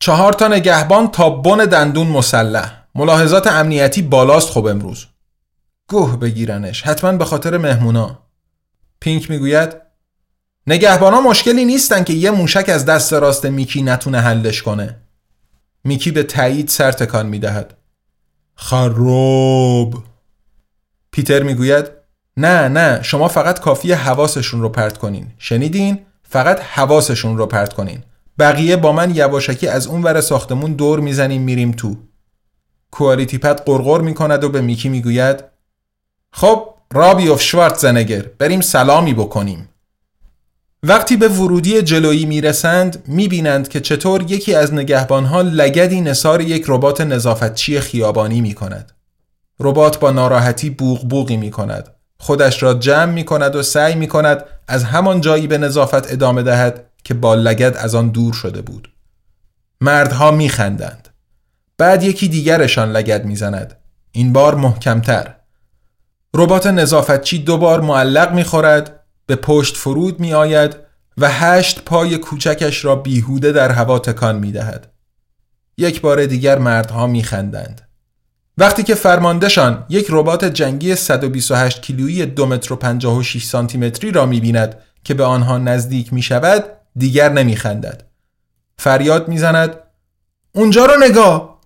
[0.00, 2.80] چهار تا نگهبان تا بن دندون مسلح.
[2.94, 5.06] ملاحظات امنیتی بالاست خب امروز.
[5.88, 8.18] گوه بگیرنش حتما به خاطر مهمونا.
[9.00, 9.76] پینک می‌گوید
[10.66, 14.96] نگهبانا مشکلی نیستن که یه موشک از دست راست میکی نتونه حلش کنه.
[15.84, 17.76] میکی به تایید سر تکان می‌دهد.
[18.54, 20.04] خراب
[21.10, 21.86] پیتر می‌گوید
[22.36, 25.26] نه نه شما فقط کافی حواسشون رو پرت کنین.
[25.38, 28.02] شنیدین؟ فقط حواسشون رو پرت کنین.
[28.38, 31.96] بقیه با من یواشکی از اون ور ساختمون دور می‌زنیم میریم تو.
[32.90, 35.44] کوالیتی پد قرقر می‌کند و به میکی می‌گوید
[36.32, 39.68] خب رابیوف شوارت زنگر بریم سلامی بکنیم.
[40.82, 47.00] وقتی به ورودی جلویی می‌رسند می‌بینند که چطور یکی از نگهبانها لگدی نصار یک ربات
[47.00, 48.92] نظافتچی خیابانی می‌کند.
[49.60, 51.88] ربات با ناراحتی بوغ بوغی می‌کند.
[52.18, 57.14] خودش را جمع می‌کند و سعی می‌کند از همان جایی به نظافت ادامه دهد که
[57.14, 58.90] با لگد از آن دور شده بود.
[59.80, 61.08] مردها میخندند.
[61.78, 63.76] بعد یکی دیگرشان لگد می‌زند.
[64.12, 65.34] این بار محکمتر.
[66.34, 68.99] ربات نظافتچی دوبار معلق می‌خورد.
[69.30, 70.76] به پشت فرود می آید
[71.18, 74.92] و هشت پای کوچکش را بیهوده در هوا تکان می دهد.
[75.76, 77.88] یک بار دیگر مردها می خندند.
[78.58, 84.26] وقتی که فرماندهشان یک ربات جنگی 128 کیلویی 2 متر و 56 سانتی متری را
[84.26, 86.64] می بیند که به آنها نزدیک می شود
[86.96, 88.02] دیگر نمی خندد.
[88.78, 89.74] فریاد می زند
[90.52, 91.60] اونجا رو نگاه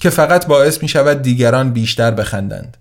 [0.00, 2.76] که فقط باعث می شود دیگران بیشتر بخندند.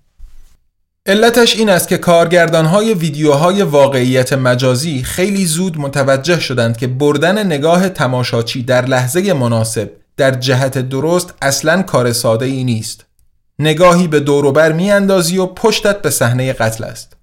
[1.05, 7.45] علتش این است که کارگردان های ویدیوهای واقعیت مجازی خیلی زود متوجه شدند که بردن
[7.45, 13.05] نگاه تماشاچی در لحظه مناسب در جهت درست اصلا کار ساده ای نیست.
[13.59, 17.17] نگاهی به دوروبر می اندازی و پشتت به صحنه قتل است.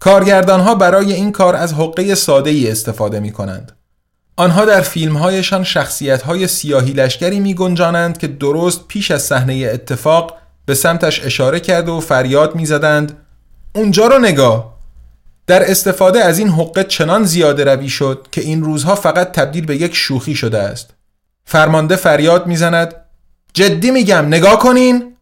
[0.00, 3.72] کارگردان ها برای این کار از حقه ساده ای استفاده می کنند.
[4.36, 10.36] آنها در فیلمهایشان شخصیت های سیاهی لشکری می گنجانند که درست پیش از صحنه اتفاق
[10.66, 13.16] به سمتش اشاره کرده و فریاد می‌زدند
[13.74, 14.76] اونجا رو نگاه.
[15.46, 19.76] در استفاده از این حقه چنان زیاده روی شد که این روزها فقط تبدیل به
[19.76, 20.94] یک شوخی شده است.
[21.44, 22.94] فرمانده فریاد می‌زند
[23.52, 25.16] جدی میگم نگاه کنین.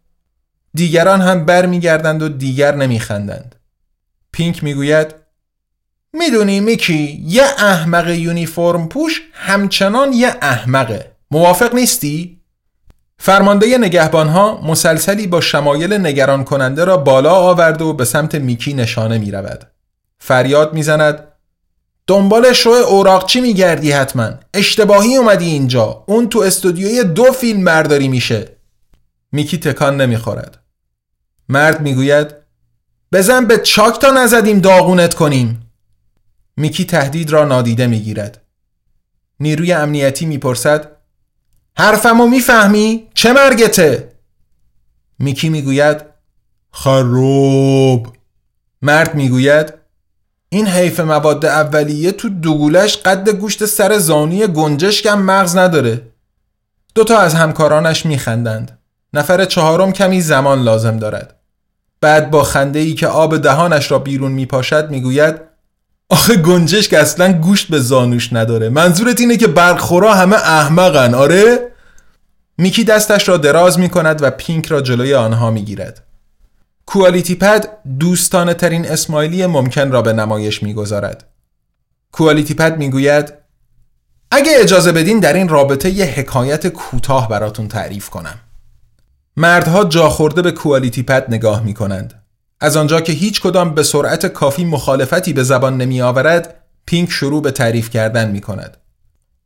[0.75, 3.55] دیگران هم بر میگردند و دیگر نمیخندند.
[4.33, 5.15] پینک می‌گوید
[6.13, 11.13] می‌دونی میکی یه احمق یونیفرم پوش همچنان یه احمقه.
[11.31, 12.41] موافق نیستی؟
[13.19, 19.19] فرمانده نگهبانها مسلسلی با شمایل نگران کننده را بالا آورد و به سمت میکی نشانه
[19.19, 19.71] می رود.
[20.19, 21.29] فریاد می زند
[22.07, 26.05] دنبال شو اوراقچی می گردی حتما؟ اشتباهی اومدی اینجا.
[26.07, 28.49] اون تو استودیوی دو فیلم برداری میشه.
[29.33, 30.59] میکی تکان نمی‌خورد.
[31.49, 32.35] مرد می‌گوید
[33.13, 35.73] بزن به چاک تا نزدیم داغونت کنیم.
[36.57, 38.41] میکی تهدید را نادیده می‌گیرد.
[39.41, 40.94] نیروی امنیتی می‌پرسد
[41.79, 44.13] حرفمو می‌فهمی؟ چه مرگته؟
[45.19, 46.01] میکی می‌گوید
[46.71, 48.09] خروب
[48.83, 49.75] مرد می‌گوید
[50.49, 56.03] این حیف مواد اولیه تو دوگولش قد گوشت سر زانی گنجشکم مغز نداره
[56.95, 58.79] دوتا از همکارانش میخندند
[59.13, 61.41] نفر چهارم کمی زمان لازم دارد
[62.01, 65.54] بعد با خنده ای که آب دهانش را بیرون میپاشد می‌گوید
[66.09, 71.71] آخه گنجشک اصلا گوشت به زانوش نداره منظورت اینه که برخورا همه احمقن آره؟
[72.59, 76.03] میکی دستش را دراز می کند و پینک را جلوی آنها می گیرد.
[76.87, 77.69] کوالیتی پد
[78.01, 81.25] دوستانه ترین اسمایلی ممکن را به نمایش می گذارد.
[82.13, 83.33] کوالیتی پد می گوید
[84.31, 88.41] اگه اجازه بدین در این رابطه یه حکایت کوتاه براتون تعریف کنم.
[89.37, 92.24] مردها جا خورده به کوالیتی پد نگاه می کنند.
[92.61, 96.55] از آنجا که هیچ کدام به سرعت کافی مخالفتی به زبان نمی آورد
[96.87, 98.77] پینک شروع به تعریف کردن می کند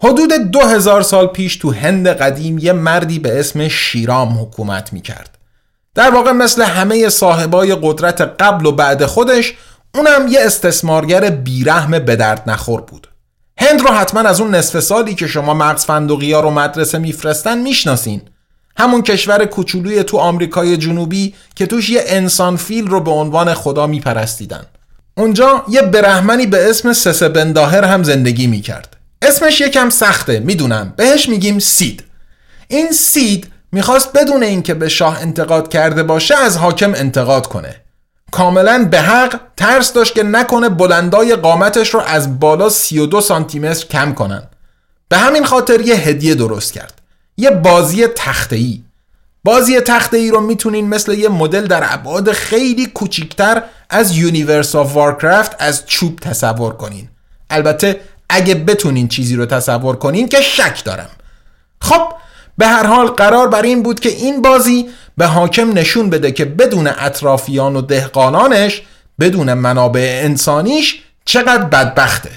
[0.03, 5.01] حدود دو هزار سال پیش تو هند قدیم یه مردی به اسم شیرام حکومت می
[5.01, 5.39] کرد
[5.95, 9.55] در واقع مثل همه صاحبای قدرت قبل و بعد خودش
[9.95, 13.09] اونم یه استثمارگر بیرحم به درد نخور بود.
[13.61, 17.59] هند رو حتما از اون نصف سالی که شما مغز فندقی ها رو مدرسه میفرستن
[17.59, 18.23] می‌شناسین.
[18.79, 23.87] همون کشور کوچولوی تو آمریکای جنوبی که توش یه انسان فیل رو به عنوان خدا
[23.87, 24.67] میپرستیدن.
[25.17, 28.97] اونجا یه برهمنی به اسم سسه بنداهر هم زندگی می‌کرد.
[29.23, 30.95] اسمش یکم سخته می‌دونم.
[30.97, 32.05] بهش میگیم سید.
[32.69, 37.75] این سید می‌خواست بدون اینکه به شاه انتقاد کرده باشه از حاکم انتقاد کنه.
[38.31, 43.87] کاملا به حق ترس داشت که نکنه بلندای قامتش رو از بالا 32 سانتی متر
[43.87, 44.43] کم کنن.
[45.09, 46.95] به همین خاطر یه هدیه درست کرد.
[47.39, 48.83] یه بازی تخته ای
[49.45, 54.95] بازی تخته ای رو می‌تونین مثل یه مدل در ابعاد خیلی کوچیکتر از Universe of
[54.95, 57.09] Warcraft از چوب تصور کنین.
[57.51, 61.11] البته اگه بتونین چیزی رو تصور کنین که شک دارم.
[61.81, 62.13] خب
[62.59, 66.45] به هر حال قرار بر این بود که این بازی به حاکم نشون بده که
[66.45, 68.83] بدون اطرافیان و دهقانانش
[69.21, 72.31] بدون منابع انسانیش چقدر بدبخته.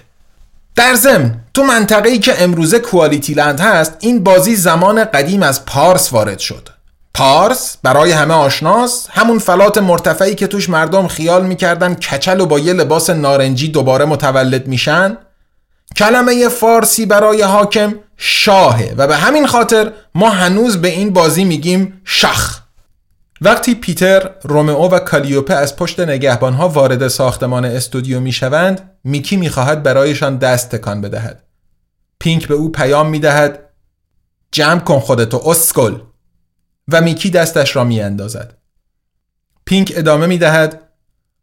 [0.75, 6.13] در ضمن تو منطقه‌ای که امروزه کوالیتی لند هست این بازی زمان قدیم از پارس
[6.13, 6.69] وارد شد.
[7.13, 12.59] پارس برای همه آشناس همون فلات مرتفعی که توش مردم خیال می‌کردن کچل و با
[12.59, 15.17] یه لباس نارنجی دوباره متولد میشن.
[15.97, 22.01] کلمه فارسی برای حاکم شاهه و به همین خاطر ما هنوز به این بازی میگیم
[22.05, 22.61] شخ.
[23.41, 30.37] وقتی پیتر، رومئو و کالیوپه از پشت نگهبانها وارد ساختمان استودیو می‌شوند، میکی می‌خواهد برایشان
[30.37, 31.43] دست تکان بدهد.
[32.19, 33.69] پینک به او پیام می‌دهد
[34.51, 35.97] جمع کن خودتو اسکل.
[36.91, 38.57] و میکی دستش را میاندازد.
[39.65, 40.81] پینک ادامه می‌دهد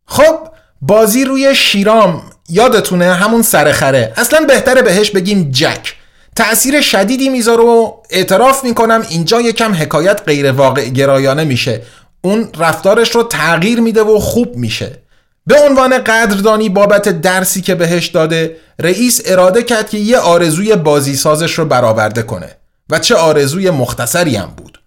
[0.07, 0.49] خب
[0.81, 4.13] بازی روی شیرام یادتونه همون سرخره.
[4.17, 5.95] اصلا بهتره بهش بگیم جک.
[6.37, 11.83] تأثیر شدیدی می‌ذاره و اعتراف می‌کنم اینجا یکم حکایت غیر واقع گرایانه میشه.
[12.21, 15.03] اون رفتارش رو تغییر میده و خوب میشه.
[15.49, 21.17] به عنوان قدردانی بابت درسی که بهش داده رئیس اراده کرد که یه آرزوی بازی
[21.17, 22.57] سازش رو برآورده کنه.
[22.91, 24.81] و چه آرزوی مختصری هم بود.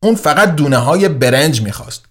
[0.00, 2.04] اون فقط دونه های برنج می‌خواست.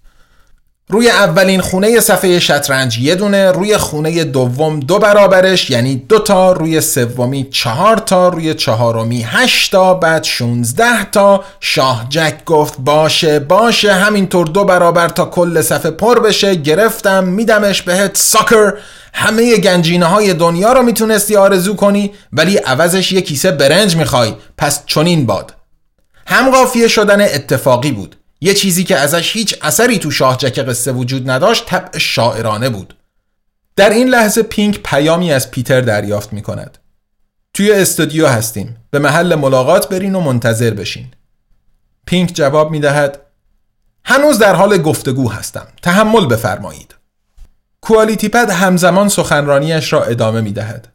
[0.90, 6.52] روی اولین خونه صفحه شطرنج یه دونه روی خونه دوم دو برابرش یعنی دو تا
[6.52, 11.44] روی سومی چهار تا روی چهارمی هشت تا بعد 16 تا.
[11.60, 16.56] شاه جک گفت باشه باشه همینطور دو برابر تا کل صفحه پر بشه.
[16.56, 18.74] گرفتم میدمش بهت ساکر
[19.14, 24.34] همه گنجینه های دنیا رو می‌تونستی آرزو کنی ولی عوضش یه کیسه برنج می‌خوای.
[24.58, 25.54] پس چنین باد.
[26.28, 28.16] هم قافیه شدن اتفاقی بود.
[28.42, 32.96] یه چیزی که ازش هیچ اثری تو شاهجک قصه وجود نداشت طبع شاعرانه بود.
[33.76, 36.78] در این لحظه پینک پیامی از پیتر دریافت می کند
[37.54, 38.78] توی استودیو هستیم.
[38.92, 41.08] به محل ملاقات برین و منتظر بشین.
[42.06, 43.22] پینک جواب می دهد
[44.06, 45.68] هنوز در حال گفتگو هستم.
[45.82, 46.96] تحمل بفرمایید.
[47.82, 50.88] کوالیتی پد همزمان سخنرانیش را ادامه می دهد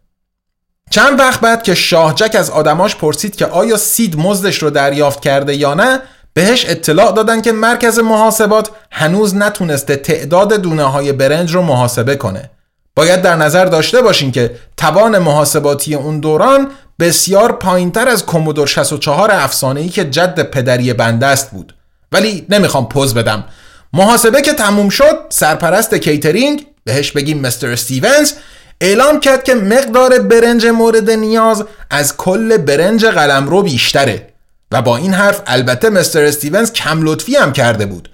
[0.90, 5.56] چند وقت بعد که شاهجک از آدماش پرسید که آیا سید مزدش رو دریافت کرده
[5.56, 6.02] یا نه
[6.34, 12.50] بهش اطلاع دادن که مرکز محاسبات هنوز نتونسته تعداد دونه های برنج رو محاسبه کنه.
[12.96, 16.70] باید در نظر داشته باشین که توان محاسباتی اون دوران
[17.00, 21.74] بسیار پایینتر از کومودور 64 افسانه‌ای که جد پدری بنده بود.
[22.12, 23.44] ولی نمی‌خوام پوز بدم.
[23.92, 28.32] محاسبه که تموم شد سرپرست کیترینگ بهش بگیم Mister استیونز
[28.80, 34.29] اعلام کرد که مقدار برنج مورد نیاز از کل برنج قلمرو بیشتره.
[34.72, 38.08] و با این حرف البته Mister استیونز کم لطفی هم کرده بود.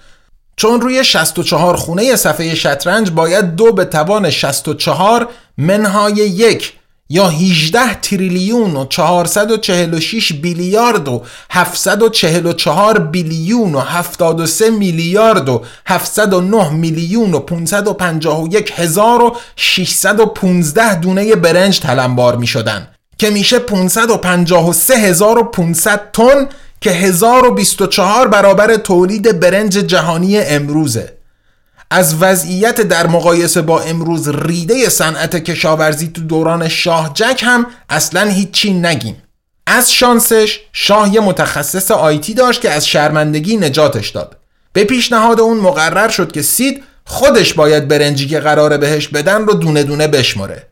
[0.56, 5.28] چون روی 64 خونه صفحه شطرنج باید دو به توان 64
[5.58, 6.72] منهای یک
[7.08, 17.34] یا 18 تریلیون و 446 بیلیارد و 744 بیلیون و 73 میلیارد و 709 میلیون
[17.34, 22.88] و 551 هزار و 615 دونه برنج تلمبار می شدن
[23.18, 26.48] که میشه 553500 تن
[26.80, 31.16] که 1024 برابر تولید برنج جهانی امروزه.
[31.90, 38.30] از وضعیت در مقایسه با امروز ریده صنعت کشاورزی تو دوران شاه جک هم اصلا
[38.30, 39.22] هیچی نگیم.
[39.66, 44.36] از شانسش شاه یه متخصص آیتی داشت که از شرمندگی نجاتش داد.
[44.72, 49.54] به پیشنهاد اون مقرر شد که سید خودش باید برنجی که قراره بهش بدن رو
[49.54, 50.66] دونه دونه بشماره.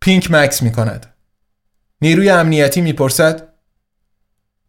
[0.00, 1.15] پینک مکس می‌کند.
[2.02, 3.48] نیروی امنیتی می‌پرسد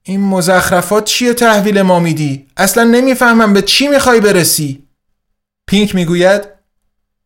[0.03, 4.83] این مزخرفات چیه تحویل ما میدی؟ اصلا نمی‌فهمم به چی می‌خوای برسی؟
[5.67, 6.41] پینک می‌گوید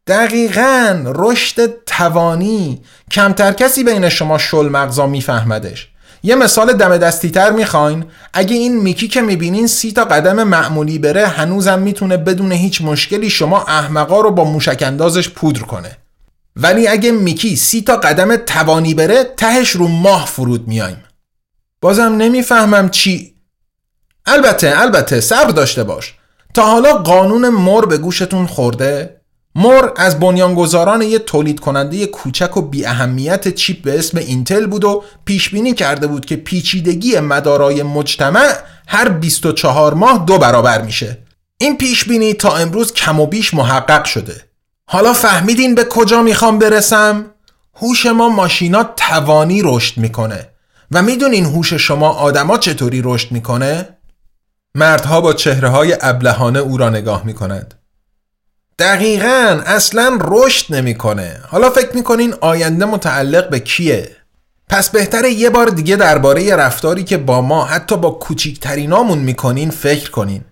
[0.07, 2.81] دقیقا رشد توانی
[3.11, 5.87] کمتر کسی بین شما شل مغزا میفهمدش
[6.23, 10.99] یه مثال دم دستی تر می‌خواین اگه این میکی که می‌بینین سی تا قدم معمولی
[10.99, 15.97] بره هنوزم می‌تونه بدون هیچ مشکلی شما احمقا رو با موشک اندازش پودر کنه
[16.55, 21.03] ولی اگه میکی سی تا قدم توانی بره تهش رو ماه فرود میایم
[21.81, 23.35] بازم نمی‌فهمم چی
[24.25, 26.13] البته البته صبر داشته باش
[26.53, 29.21] تا حالا قانون مر به گوشتون خورده
[29.55, 34.83] مور از بنیانگذاران یه تولید کننده کوچک و بی اهمیت چیپ به اسم اینتل بود
[34.83, 38.53] و پیش بینی کرده بود که پیچیدگی مدارای مجتمع
[38.87, 41.17] هر 24 ماه دو برابر میشه.
[41.57, 44.50] این پیش بینی تا امروز کم و بیش محقق شده.
[44.93, 47.25] حالا فهمیدین به کجا می‌خوام برسم؟
[47.75, 50.49] هوش ما ماشینا توانی رشد می‌کنه
[50.91, 53.97] و می‌دونین هوش شما آدما چطوری رشد می‌کنه؟
[54.75, 57.73] مردها با چهره های ابلهانه او را نگاه می‌کنند.
[58.79, 61.41] دقیقا اصلا رشد نمی‌کنه.
[61.47, 64.15] حالا فکر می‌کنین آینده متعلق به کیه؟
[64.69, 70.11] پس بهتره یه بار دیگه درباره رفتاری که با ما حتی با کوچیکترینامون می‌کنین فکر
[70.11, 70.43] کنین.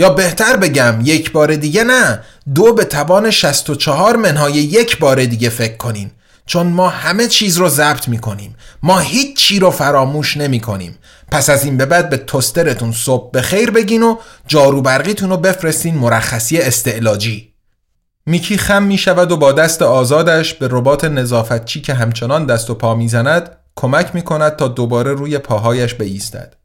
[0.00, 2.20] یا بهتر بگم یک بار دیگه نه
[2.54, 6.10] دو به توان 64 منهای یک بار دیگه فکر کنین.
[6.46, 8.56] چون ما همه چیز رو ضبط می‌کنیم.
[8.82, 10.98] ما هیچ چی رو فراموش نمی کنیم
[11.30, 15.36] پس از این به بعد به توسترتون صبح به خیر بگین و جارو برقیتون رو
[15.36, 17.54] بفرستین مرخصی استعلاجی.
[18.26, 22.74] میکی خم می شود و با دست آزادش به ربات نظافتچی که همچنان دست و
[22.74, 26.59] پا می‌زند کمک می کند تا دوباره روی پاهایش بایستد.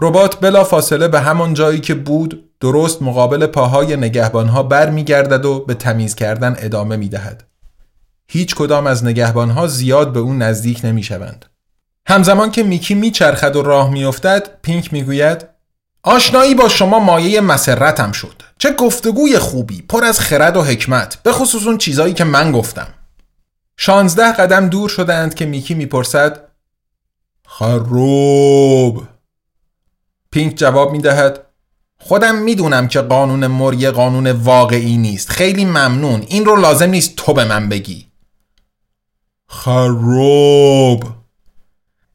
[0.00, 5.44] ربات بلا فاصله به همان جایی که بود درست مقابل پاهای نگهبانها بر می گردد
[5.44, 7.44] و به تمیز کردن ادامه می دهد.
[8.28, 11.44] هیچ کدام از نگهبانها زیاد به اون نزدیک نمی شوند.
[12.06, 15.46] همزمان که میکی میچرخد و راه میافتد پینک می‌گوید
[16.02, 21.32] آشنایی با شما مایه مسرتم شد چه گفتگوی خوبی پر از خرد و حکمت به
[21.32, 22.88] خصوص اون چیزایی که من گفتم
[23.76, 26.40] شانزده قدم دور شدند که میکی می‌پرسد
[27.46, 29.02] خروب
[30.30, 31.44] پینک جواب می‌دهد
[32.00, 35.30] خودم می‌دونم که قانون مر قانون واقعی نیست.
[35.30, 36.24] خیلی ممنون.
[36.28, 38.06] این رو لازم نیست تو به من بگی.
[39.46, 41.04] خروب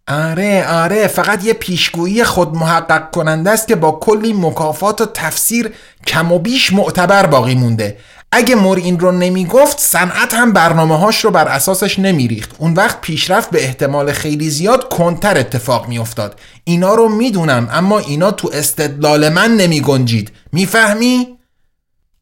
[0.08, 1.08] آره آره.
[1.08, 5.74] فقط یه پیشگویی خود محقق کننده است که با کلی مکافات و تفسیر
[6.08, 7.98] کم و بیش معتبر باقی مونده.
[8.36, 12.56] اگه مور این رو نمی‌گفت صنعت هم برنامه هاش رو بر اساسش نمیریخت.
[12.58, 16.40] اون وقت پیشرفت به احتمال خیلی زیاد کنتر اتفاق میافتاد.
[16.64, 21.38] اینا رو می‌دونم اما اینا تو استدلال من نمی گنجید می‌فهمی؟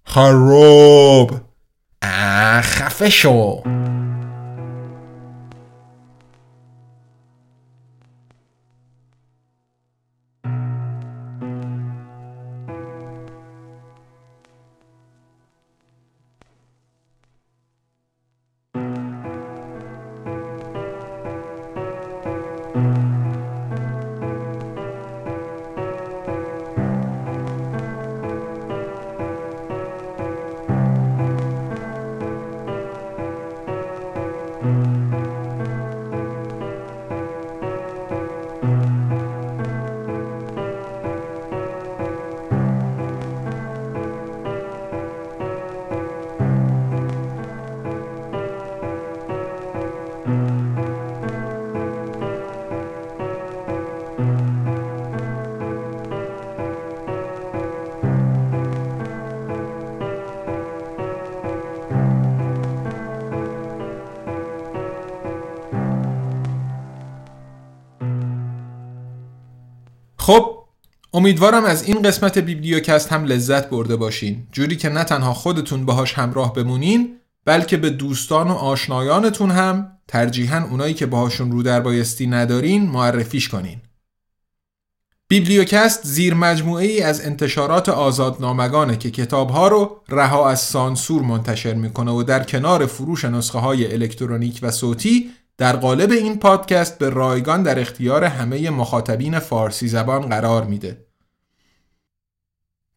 [0.05, 1.31] خروب
[2.61, 3.63] خفه شو.
[71.13, 74.47] امیدوارم از این قسمت بیبلیوکست هم لذت برده باشین.
[74.51, 80.67] جوری که نه تنها خودتون باهاش همراه بمونین بلکه به دوستان و آشنایانتون هم ترجیحاً
[80.69, 83.81] اونایی که باهاشون رو در بایستی ندارین معرفیش کنین.
[85.27, 92.23] بیبلیوکست زیر ای از انتشارات آزادنامگانه که کتابها رو رها از سانسور منتشر می‌کنه و
[92.23, 95.31] در کنار فروش نسخه های الکترونیک و صوتی
[95.61, 101.05] در قالب این پادکست به رایگان در اختیار همه مخاطبین فارسی زبان قرار میده.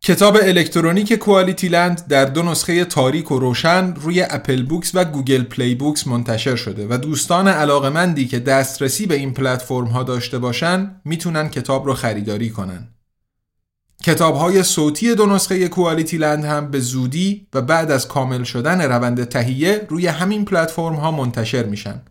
[0.02, 5.42] کتاب الکترونیک Quality Land در دو نسخه تاریک و روشن روی Apple Books و Google
[5.42, 11.00] Play Books منتشر شده و دوستان علاقمندی که دسترسی به این پلتفرم ها داشته باشن
[11.04, 12.88] می‌تونن کتاب رو خریداری کنن.
[14.04, 18.80] کتاب های صوتی دو نسخه Quality Land هم به زودی و بعد از کامل شدن
[18.80, 22.02] روند تهیه روی همین پلتفرم ها منتشر میشن.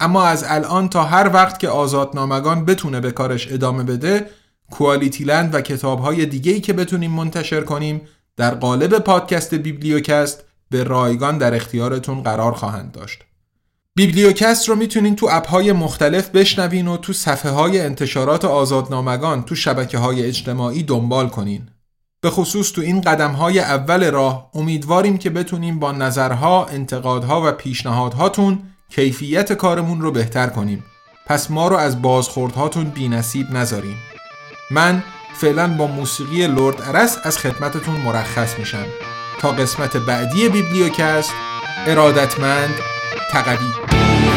[0.00, 4.30] اما از الان تا هر وقت که آزادنامگان بتونه به کارش ادامه بده
[4.70, 8.00] کوالیتی لند و کتاب های دیگه که بتونیم منتشر کنیم
[8.36, 13.22] در قالب پادکست بیبلیوکست به رایگان در اختیارتون قرار خواهند داشت
[13.94, 19.98] بیبلیوکست رو می‌تونین تو اپهای مختلف بشنوین و تو صفحه های انتشارات آزادنامگان تو شبکه
[19.98, 21.68] های اجتماعی دنبال کنین.
[22.20, 27.52] به خصوص تو این قدم های اول راه امیدواریم که بتونیم با نظرها، انتقادها و
[27.52, 30.84] پیشنهادهاتون کیفیت کارمون رو بهتر کنیم.
[31.26, 33.96] پس ما رو از بازخوردهاتون بی نصیب نذاریم.
[34.70, 35.02] من
[35.34, 38.86] فعلا با موسیقی لورد ارس از خدمتتون مرخص میشم
[39.40, 41.32] تا قسمت بعدی بیبلیوکست
[41.86, 42.74] ارادتمند
[43.32, 44.35] تقوی